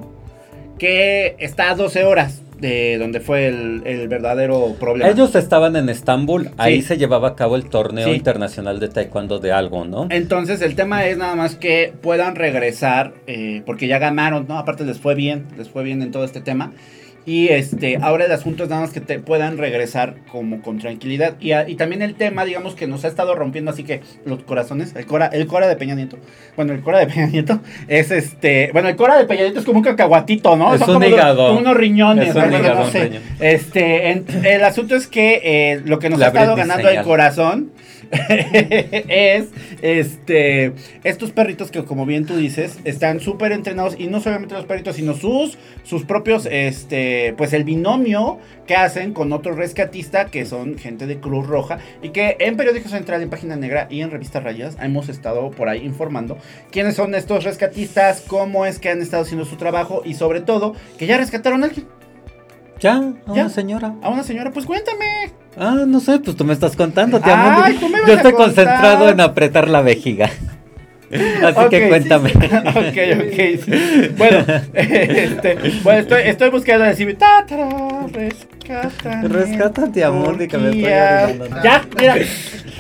que 0.79 1.37
está 1.39 1.71
a 1.71 1.75
12 1.75 2.05
horas 2.05 2.43
de 2.61 2.99
donde 2.99 3.21
fue 3.21 3.47
el, 3.49 3.83
el 3.85 4.09
verdadero 4.09 4.75
problema. 4.81 5.11
Ellos 5.11 5.35
estaban 5.35 5.77
en 5.77 5.89
Estambul, 5.89 6.51
ahí 6.57 6.83
se 6.83 6.97
llevaba 6.99 7.29
a 7.29 7.35
cabo 7.37 7.57
el 7.57 7.65
torneo 7.67 8.09
Sí. 8.09 8.15
internacional 8.15 8.81
de 8.81 8.89
taekwondo 8.89 9.39
de 9.39 9.53
algo, 9.53 9.85
¿no? 9.85 10.07
Entonces 10.11 10.61
el 10.63 10.75
tema 10.75 11.07
es 11.07 11.17
nada 11.19 11.37
más 11.37 11.55
que 11.57 11.93
puedan 12.01 12.35
regresar, 12.35 13.13
eh, 13.27 13.63
porque 13.67 13.87
ya 13.87 13.99
ganaron, 13.99 14.47
¿no? 14.49 14.59
Aparte 14.59 14.85
les 14.85 14.99
fue 14.99 15.15
bien, 15.15 15.47
les 15.57 15.69
fue 15.69 15.83
bien 15.85 16.03
en 16.03 16.11
todo 16.11 16.25
este 16.25 16.41
tema. 16.41 16.73
Y 17.29 17.49
este, 17.49 17.99
ahora 18.01 18.25
el 18.25 18.33
asunto 18.33 18.63
es 18.65 18.71
nada 18.71 18.81
más 18.81 18.91
que 18.91 19.03
te 19.03 19.19
puedan 19.19 19.59
regresar 19.59 20.15
como 20.33 20.63
con 20.63 20.79
tranquilidad. 20.79 21.35
Y, 21.41 21.53
a- 21.53 21.69
y 21.69 21.75
también 21.75 22.01
el 22.01 22.15
tema, 22.15 22.47
digamos, 22.47 22.75
que 22.75 22.87
nos 22.87 23.05
ha 23.05 23.09
estado 23.09 23.35
rompiendo 23.35 23.71
así 23.71 23.85
que 23.85 24.01
los 24.25 24.43
corazones, 24.45 24.95
el 24.97 25.05
Cora, 25.05 25.27
el 25.27 25.47
Cora 25.47 25.69
de 25.69 25.77
Peña 25.77 25.95
Nieto. 25.95 26.17
Bueno, 26.57 26.73
el 26.73 26.81
Cora 26.81 27.01
de 27.01 27.07
Peña 27.07 27.27
Nieto 27.27 27.61
es 27.87 28.11
este. 28.11 28.71
Bueno, 28.73 28.89
el 28.89 28.97
Cora 28.97 29.19
de 29.19 29.27
Peña 29.27 29.43
Nieto 29.43 29.59
es 29.59 29.67
como 29.67 29.77
un 29.81 29.85
cacahuatito, 29.85 30.57
¿no? 30.57 30.73
Es 30.73 30.81
Son 30.81 30.89
un 30.89 30.95
como 31.03 31.07
hígado. 31.07 31.59
unos 31.59 31.77
riñones, 31.77 32.31
Es 32.31 32.35
un 32.35 32.41
bueno, 32.41 32.59
hígado, 32.61 32.85
no 32.85 32.91
sé. 32.91 33.11
Este, 33.41 34.11
en- 34.13 34.25
el 34.47 34.65
asunto 34.65 34.97
es 34.97 35.07
que 35.07 35.41
eh, 35.45 35.83
lo 35.85 35.99
que 35.99 36.09
nos 36.09 36.19
La 36.21 36.27
ha 36.27 36.29
estado 36.31 36.57
ganando 36.57 36.89
el 36.89 37.03
corazón 37.03 37.73
es 39.09 39.49
este 39.83 40.73
estos 41.05 41.31
perritos 41.33 41.71
que 41.71 41.85
como 41.85 42.07
bien 42.07 42.25
tú 42.27 42.37
dices 42.37 42.79
están 42.85 43.21
súper 43.21 43.53
entrenados 43.53 43.97
y 43.99 44.07
no 44.07 44.21
solamente 44.21 44.55
los 44.55 44.65
perritos 44.65 44.97
sino 44.97 45.15
sus 45.15 45.59
sus 45.83 46.05
propios 46.05 46.47
este 46.51 47.35
pues 47.37 47.53
el 47.53 47.65
binomio 47.65 48.39
que 48.67 48.77
hacen 48.77 49.13
con 49.13 49.33
otro 49.33 49.55
rescatista 49.55 50.27
que 50.27 50.47
son 50.47 50.79
gente 50.79 51.07
de 51.07 51.21
Cruz 51.21 51.47
Roja 51.47 51.79
y 52.03 52.11
que 52.11 52.37
en 52.41 52.57
Periódico 52.57 52.89
Central 52.89 53.23
en 53.23 53.31
Página 53.31 53.57
Negra 53.57 53.87
y 53.91 54.01
en 54.01 54.11
Revista 54.11 54.41
Rayas 54.41 54.77
hemos 54.81 55.09
estado 55.09 55.51
por 55.51 55.69
ahí 55.69 55.85
informando 55.85 56.39
quiénes 56.71 56.97
son 56.97 57.15
estos 57.15 57.45
rescatistas 57.45 58.23
cómo 58.27 58.65
es 58.67 58.79
que 58.79 58.89
han 58.91 59.03
estado 59.03 59.23
haciendo 59.25 59.45
su 59.45 59.57
trabajo 59.57 60.03
y 60.05 60.15
sobre 60.15 60.41
todo 60.41 60.75
que 60.99 61.07
ya 61.07 61.17
rescataron 61.19 61.63
a 61.63 61.67
alguien 61.67 61.87
Ya, 62.81 62.97
a 62.97 63.35
¿Ya? 63.35 63.43
una 63.43 63.49
señora. 63.51 63.95
a 64.03 64.09
una 64.09 64.23
señora 64.23 64.51
pues 64.53 64.65
cuéntame 64.67 65.33
Ah, 65.59 65.85
no 65.87 66.01
sé, 66.01 66.19
pues 66.21 66.37
tú 66.37 66.45
me 66.45 66.53
estás 66.53 66.77
contando, 66.77 67.21
Ay, 67.23 67.75
tú 67.75 67.89
me 67.89 68.01
vas 68.01 68.09
Yo 68.09 68.15
estoy 68.15 68.33
concentrado 68.33 69.09
en 69.09 69.21
apretar 69.21 69.69
la 69.69 69.83
vejiga. 69.83 70.31
Así 71.11 71.69
que 71.71 71.89
cuéntame. 71.89 72.31
sí. 72.31 72.37
ok, 72.39 72.99
ok. 73.17 74.19
Bueno, 74.19 74.45
este, 74.75 75.59
bueno 75.83 76.01
estoy, 76.01 76.23
estoy 76.25 76.51
buscando 76.51 76.85
decir. 76.85 77.17
Ta, 77.17 77.47
tara, 77.47 77.67
rescátame, 78.13 79.29
Rescátate, 79.29 80.05
amor, 80.05 80.37
de 80.37 80.49
que 80.49 80.59
me 80.59 80.67
estoy 80.67 80.85
orinando. 80.85 81.63
Ya, 81.65 81.83
mira. 81.99 82.15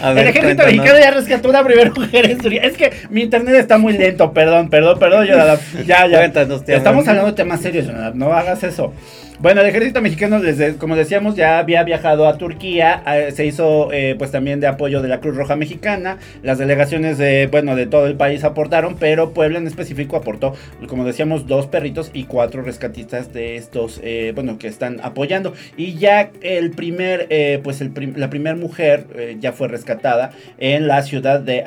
A 0.01 0.11
el 0.11 0.14
ver, 0.14 0.27
ejército 0.29 0.43
cuéntanos. 0.43 0.73
mexicano 0.75 0.99
ya 1.01 1.11
rescató 1.11 1.49
una 1.49 1.64
primera 1.64 1.91
mujer 1.91 2.31
en 2.31 2.38
Turquía. 2.38 2.62
Es 2.62 2.77
que 2.77 2.93
mi 3.09 3.23
internet 3.23 3.55
está 3.55 3.79
muy 3.79 3.95
lento, 3.95 4.33
perdón, 4.33 4.69
perdón, 4.69 4.99
perdón, 4.99 5.27
Yolanda. 5.27 5.59
Ya, 5.87 6.07
ya. 6.07 6.19
Cuéntanos, 6.19 6.64
tía 6.64 6.77
Estamos 6.77 7.09
hablando 7.09 7.31
de 7.31 7.37
temas 7.37 7.61
serios, 7.61 7.87
No 8.14 8.33
hagas 8.35 8.62
eso. 8.62 8.93
Bueno, 9.40 9.61
el 9.61 9.68
ejército 9.68 10.03
mexicano, 10.03 10.40
desde, 10.40 10.74
como 10.79 10.96
decíamos, 10.96 11.37
ya 11.37 11.61
había 11.61 11.85
viajado 11.85 12.27
a 12.27 12.37
Turquía, 12.38 13.05
se 13.33 13.46
hizo 13.46 13.92
eh, 13.92 14.16
pues 14.18 14.33
también 14.33 14.59
de 14.59 14.66
apoyo 14.66 15.01
de 15.01 15.07
la 15.07 15.20
Cruz 15.20 15.37
Roja 15.37 15.55
Mexicana, 15.55 16.18
las 16.42 16.59
delegaciones 16.59 17.18
de, 17.18 17.46
bueno, 17.46 17.77
de 17.77 17.87
todo 17.87 18.09
el 18.09 18.16
país 18.16 18.42
aportaron, 18.42 18.96
pero 18.98 19.31
Puebla 19.35 19.59
en 19.59 19.68
específico 19.68 20.16
aportó, 20.16 20.55
como 20.88 21.05
decíamos, 21.05 21.46
dos 21.46 21.68
perritos 21.68 22.11
y 22.12 22.24
cuatro 22.24 22.62
rescatistas 22.62 23.33
de 23.33 23.55
estos, 23.55 24.01
eh, 24.03 24.33
bueno, 24.35 24.59
que 24.59 24.66
están 24.66 24.98
apoyando. 25.05 25.55
Y 25.77 25.94
ya 25.94 26.31
el 26.42 26.72
primer, 26.72 27.29
eh, 27.31 27.61
pues 27.62 27.81
el 27.81 27.90
prim- 27.90 28.14
la 28.16 28.31
primera 28.31 28.57
mujer 28.57 29.37
ya 29.38 29.53
fue 29.53 29.68
rescatada 29.68 30.31
en 30.59 30.88
la 30.88 31.03
ciudad 31.03 31.38
de 31.38 31.62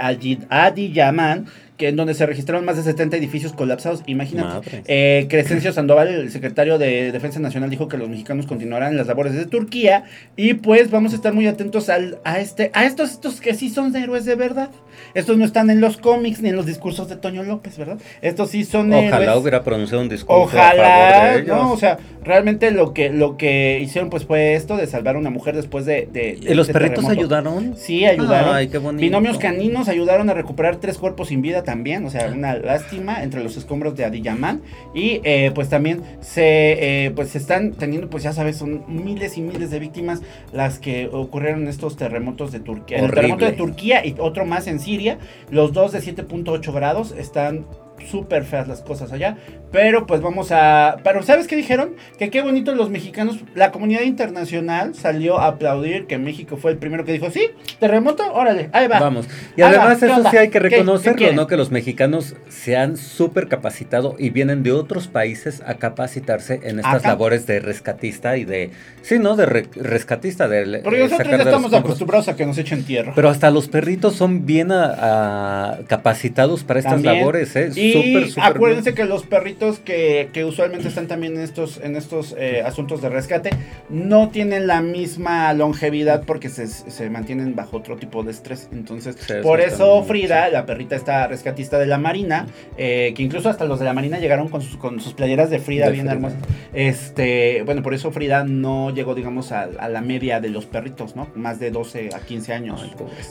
Adiyaman, 0.50 1.46
que 1.82 1.88
en 1.88 1.96
donde 1.96 2.14
se 2.14 2.28
registraron 2.28 2.64
más 2.64 2.78
de 2.78 2.84
70 2.84 3.18
edificios 3.18 3.54
colapsados. 3.54 4.04
Imagínate. 4.06 4.84
Eh, 4.86 5.26
Crescencio 5.30 5.74
Sandoval, 5.74 6.10
el 6.10 6.30
secretario 6.32 6.78
de 6.78 7.12
Defensa 7.12 7.40
Nacional, 7.40 7.72
dijo 7.72 7.88
que 7.88 7.98
los 7.98 8.08
mexicanos 8.08 8.46
continuarán 8.46 8.96
las 8.98 9.08
labores 9.08 9.34
de 9.34 9.46
Turquía. 9.48 10.04
Y 10.36 10.54
pues 10.54 10.92
vamos 10.92 11.14
a 11.14 11.16
estar 11.16 11.34
muy 11.34 11.48
atentos 11.48 11.90
al, 11.90 12.20
a 12.24 12.40
este, 12.40 12.70
a 12.76 12.86
estos, 12.86 13.10
estos 13.12 13.42
que 13.42 13.56
sí 13.56 13.70
son 13.70 13.96
héroes 13.96 14.26
de 14.26 14.36
verdad. 14.36 14.70
Estos 15.16 15.38
no 15.38 15.46
están 15.46 15.72
en 15.72 15.82
los 15.82 15.98
cómics 15.98 16.42
ni 16.42 16.50
en 16.50 16.56
los 16.56 16.68
discursos 16.68 17.10
de 17.10 17.16
Toño 17.16 17.42
López, 17.42 17.78
¿verdad? 17.80 17.98
Estos 18.22 18.52
sí 18.52 18.64
son 18.64 18.94
Ojalá 18.94 19.24
héroes. 19.24 19.38
hubiera 19.38 19.64
pronunciado 19.64 20.04
un 20.04 20.10
discurso 20.10 20.34
a 20.42 20.44
Ojalá, 20.44 21.12
favor 21.12 21.34
de 21.34 21.36
ellos. 21.42 21.48
¿no? 21.58 21.72
O 21.74 21.78
sea, 21.78 21.98
realmente 22.24 22.70
lo 22.70 22.94
que, 22.94 23.10
lo 23.10 23.38
que 23.38 23.80
hicieron 23.82 24.10
pues 24.12 24.26
fue 24.26 24.54
esto 24.54 24.78
de 24.78 24.86
salvar 24.86 25.16
a 25.16 25.20
una 25.20 25.32
mujer 25.32 25.56
después 25.56 25.86
de... 25.86 26.08
de- 26.12 26.38
de 26.42 26.52
¿Y 26.52 26.54
los 26.54 26.68
este 26.68 26.74
perritos 26.74 27.04
terremoto. 27.06 27.20
ayudaron? 27.20 27.76
Sí, 27.76 28.06
ayudaron. 28.06 28.54
Ay, 28.54 28.68
qué 28.68 28.78
bonito. 28.78 29.02
Binomios 29.02 29.38
caninos 29.40 29.88
ayudaron 29.90 30.30
a 30.30 30.34
recuperar 30.36 30.76
tres 30.76 30.98
cuerpos 31.00 31.30
sin 31.30 31.42
vida 31.42 31.64
también, 31.72 32.06
o 32.06 32.10
sea, 32.10 32.28
una 32.28 32.56
lástima 32.56 33.24
entre 33.24 33.42
los 33.42 33.56
escombros 33.56 33.96
de 33.96 34.04
Adiyaman. 34.04 34.62
Y 34.94 35.22
eh, 35.24 35.52
pues 35.56 35.70
también 35.70 36.02
se, 36.20 37.06
eh, 37.06 37.12
pues 37.12 37.34
están 37.38 37.72
teniendo, 37.72 38.10
pues 38.10 38.24
ya 38.24 38.34
sabes, 38.34 38.58
son 38.58 38.84
miles 38.90 39.38
y 39.38 39.42
miles 39.42 39.72
de 39.72 39.80
víctimas 39.80 40.22
las 40.52 40.80
que 40.80 41.08
ocurrieron 41.08 41.62
en 41.62 41.68
estos 41.70 41.96
terremotos 41.96 42.52
de 42.52 42.60
Turquía. 42.60 43.00
El 43.00 43.10
terremoto 43.10 43.46
de 43.46 43.54
Turquía 43.54 44.06
y 44.06 44.16
otro 44.20 44.46
más 44.46 44.68
en 44.68 44.82
Siria, 44.82 45.18
los 45.50 45.72
dos 45.72 45.94
de 45.94 46.00
7.8 46.00 46.74
grados 46.74 47.16
están 47.18 47.66
súper 48.06 48.44
feas 48.44 48.68
las 48.68 48.82
cosas 48.82 49.14
allá. 49.14 49.38
Pero 49.72 50.06
pues 50.06 50.22
vamos 50.22 50.50
a... 50.52 50.98
Pero 51.04 51.24
¿sabes 51.24 51.48
qué 51.48 51.56
dijeron? 51.56 51.92
Que 52.20 52.30
qué 52.30 52.42
bonito 52.42 52.76
los 52.76 52.90
mexicanos, 52.90 53.40
la 53.56 53.72
comunidad 53.72 54.02
internacional 54.02 54.96
salió 54.96 55.40
a 55.40 55.48
aplaudir 55.48 56.08
que 56.08 56.18
México 56.18 56.58
fue 56.58 56.72
el 56.72 56.78
primero 56.78 57.06
que 57.06 57.14
dijo, 57.14 57.32
sí, 57.32 57.50
terremoto, 57.80 58.34
órale, 58.34 58.70
ahí 58.74 58.88
va. 58.88 59.00
Vamos. 59.00 59.28
Y 59.56 59.62
va, 59.62 59.70
además 59.70 60.00
¿qué 60.00 60.08
eso 60.08 60.24
sí 60.30 60.38
hay 60.38 60.48
que 60.50 60.60
¿Qué- 60.60 60.70
qué 60.70 60.76
reconocerlo? 60.78 61.32
¿no? 61.34 61.48
Que 61.48 61.56
los 61.56 61.72
mexicanos 61.72 62.36
se 62.50 62.76
han 62.76 62.98
súper 62.98 63.48
capacitado 63.48 64.16
y 64.20 64.30
vienen 64.30 64.62
de 64.64 64.74
otros 64.74 65.08
países 65.08 65.62
a 65.66 65.76
capacitarse 65.76 66.60
en 66.64 66.80
estas 66.80 66.96
Acá. 66.96 67.08
labores 67.10 67.48
de 67.48 67.62
rescatista 67.62 68.36
y 68.38 68.44
de... 68.44 68.72
Sí, 69.04 69.20
¿no? 69.20 69.36
De 69.38 69.46
re- 69.46 69.68
rescatista, 69.76 70.48
de... 70.50 70.80
Porque 70.84 70.98
de 70.98 71.04
nosotros 71.06 71.30
ya 71.30 71.38
estamos 71.38 71.74
acostumbrados 71.74 72.28
a 72.28 72.36
que 72.36 72.46
nos 72.46 72.58
echen 72.58 72.84
tierra. 72.84 73.14
Pero 73.16 73.30
hasta 73.30 73.50
los 73.52 73.70
perritos 73.70 74.16
son 74.16 74.46
bien 74.46 74.72
a- 74.74 75.76
a- 75.76 75.78
capacitados 75.88 76.64
para 76.66 76.80
estas 76.80 76.94
También. 76.96 77.20
labores, 77.20 77.56
¿eh? 77.56 77.70
Y 77.76 77.94
Súper, 77.94 78.28
súper 78.30 78.44
acuérdense 78.44 78.94
que 78.94 79.06
los 79.06 79.24
perritos 79.24 79.61
que, 79.80 80.30
que 80.34 80.44
usualmente 80.46 80.88
están 80.88 81.08
también 81.08 81.36
en 81.36 81.42
estos, 81.42 81.80
en 81.84 81.96
estos 81.96 82.36
eh, 82.38 82.64
asuntos 82.66 83.02
de 83.02 83.10
rescate 83.10 83.50
no 83.90 84.30
tienen 84.30 84.68
la 84.68 84.82
misma 84.82 85.54
longevidad 85.54 86.24
porque 86.26 86.50
se, 86.50 86.68
se 86.68 87.10
mantienen 87.10 87.56
bajo 87.56 87.78
otro 87.78 87.96
tipo 87.98 88.24
de 88.24 88.32
estrés. 88.32 88.70
Entonces, 88.72 89.16
Sí, 89.20 89.34
por 89.44 89.62
eso 89.62 90.04
Frida, 90.04 90.50
la 90.50 90.66
perrita 90.66 90.96
esta 90.96 91.28
rescatista 91.28 91.78
de 91.80 91.86
la 91.86 91.98
Marina, 91.98 92.48
eh, 92.78 93.14
que 93.16 93.24
incluso 93.24 93.50
hasta 93.50 93.66
los 93.66 93.80
de 93.80 93.86
la 93.86 93.94
Marina 93.94 94.18
llegaron 94.20 94.50
con 94.50 94.62
sus, 94.62 94.78
con 94.78 95.00
sus 95.00 95.14
playeras 95.14 95.50
de 95.50 95.60
Frida 95.60 95.86
De 95.86 95.92
bien 95.92 96.06
Frida. 96.06 96.14
hermosas. 96.16 96.40
Este, 96.74 97.62
bueno, 97.64 97.84
por 97.84 97.94
eso 97.94 98.12
Frida 98.12 98.44
no 98.44 98.90
llegó, 98.94 99.14
digamos, 99.16 99.52
a, 99.52 99.64
a 99.64 99.90
la 99.90 100.02
media 100.02 100.40
de 100.40 100.50
los 100.50 100.66
perritos, 100.66 101.16
¿no? 101.16 101.30
Más 101.36 101.60
de 101.60 101.72
12 101.72 102.10
a 102.16 102.20
15 102.20 102.54
años. 102.54 102.82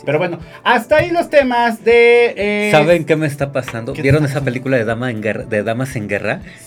Pero 0.05 0.19
bueno, 0.19 0.39
hasta 0.63 0.97
ahí 0.99 1.11
los 1.11 1.29
temas 1.31 1.85
de... 1.85 2.35
eh, 2.37 2.71
¿Saben 2.71 3.05
qué 3.05 3.17
me 3.17 3.27
está 3.27 3.53
pasando? 3.53 3.93
¿Qué 3.93 4.03
¿Vieron 4.03 4.25
esa 4.25 4.43
película 4.43 4.77
de, 4.77 4.85
Dama 4.85 5.11
en 5.11 5.21
guerra, 5.21 5.45
de 5.45 5.63
Damas 5.63 5.97
en 5.97 6.09
Guerra? 6.09 6.20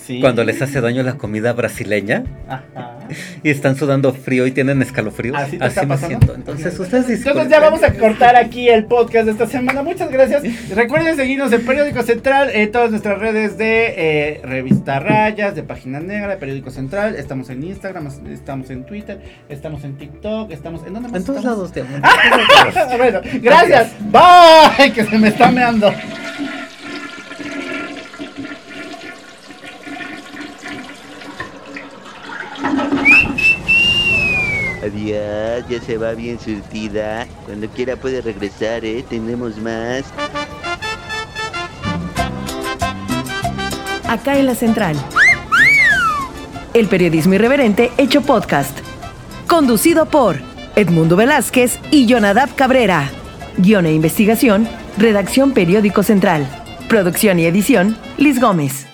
Sí. 0.04 0.20
Cuando 0.20 0.44
les 0.44 0.60
hace 0.60 0.80
daño 0.80 1.02
la 1.02 1.14
comida 1.14 1.52
brasileña 1.54 2.24
Ajá. 2.46 2.98
y 3.42 3.48
están 3.50 3.74
sudando 3.76 4.12
frío 4.12 4.46
y 4.46 4.52
tienen 4.52 4.82
escalofríos. 4.82 5.36
¿Así 5.38 5.56
te 5.56 5.64
Así 5.64 5.68
está 5.74 5.82
me 5.82 5.88
pasando? 5.88 6.08
siento. 6.18 6.34
Entonces, 6.34 6.78
ustedes 6.78 7.08
Entonces 7.08 7.48
ya 7.48 7.60
vamos 7.60 7.82
a 7.82 7.92
cortar 7.94 8.36
aquí 8.36 8.68
el 8.68 8.84
podcast 8.84 9.26
de 9.26 9.32
esta 9.32 9.46
semana. 9.46 9.82
Muchas 9.82 10.10
gracias. 10.10 10.42
Recuerden 10.74 11.16
seguirnos 11.16 11.52
en 11.52 11.64
Periódico 11.64 12.02
Central, 12.02 12.50
en 12.52 12.70
todas 12.70 12.90
nuestras 12.90 13.18
redes 13.18 13.56
de 13.56 13.94
eh, 13.96 14.40
Revista 14.44 15.00
Rayas, 15.00 15.54
de 15.54 15.62
Página 15.62 16.00
Negra, 16.00 16.28
de 16.28 16.36
Periódico 16.36 16.70
Central. 16.70 17.14
Estamos 17.16 17.48
en 17.48 17.64
Instagram, 17.64 18.08
estamos 18.30 18.68
en 18.70 18.84
Twitter, 18.84 19.20
estamos 19.48 19.84
en 19.84 19.96
TikTok, 19.96 20.50
estamos 20.50 20.86
en 20.86 20.92
dónde 20.94 21.08
más 21.08 21.20
En 21.20 21.24
todos 21.26 21.38
estamos? 21.38 21.58
lados, 21.58 21.72
te 21.72 21.80
amo. 21.80 21.96
bueno, 22.98 23.20
gracias. 23.42 23.92
Bye, 24.10 24.92
que 24.92 25.04
se 25.04 25.18
me 25.18 25.28
está 25.28 25.50
meando. 25.50 25.90
Adiós, 34.84 35.64
ya 35.68 35.80
se 35.80 35.96
va 35.96 36.12
bien 36.12 36.38
surtida. 36.38 37.26
Cuando 37.46 37.68
quiera 37.68 37.96
puede 37.96 38.20
regresar, 38.20 38.84
¿eh? 38.84 39.02
Tenemos 39.08 39.56
más. 39.56 40.04
Acá 44.06 44.38
en 44.38 44.46
la 44.46 44.54
central. 44.54 44.96
El 46.74 46.88
periodismo 46.88 47.34
irreverente 47.34 47.92
hecho 47.96 48.20
podcast. 48.20 48.76
Conducido 49.46 50.06
por 50.06 50.36
Edmundo 50.76 51.16
Velázquez 51.16 51.78
y 51.90 52.06
Jonadab 52.06 52.54
Cabrera. 52.54 53.10
Guión 53.56 53.86
e 53.86 53.92
investigación, 53.92 54.68
redacción 54.98 55.52
Periódico 55.52 56.02
Central. 56.02 56.46
Producción 56.88 57.38
y 57.38 57.46
edición, 57.46 57.96
Liz 58.18 58.40
Gómez. 58.40 58.93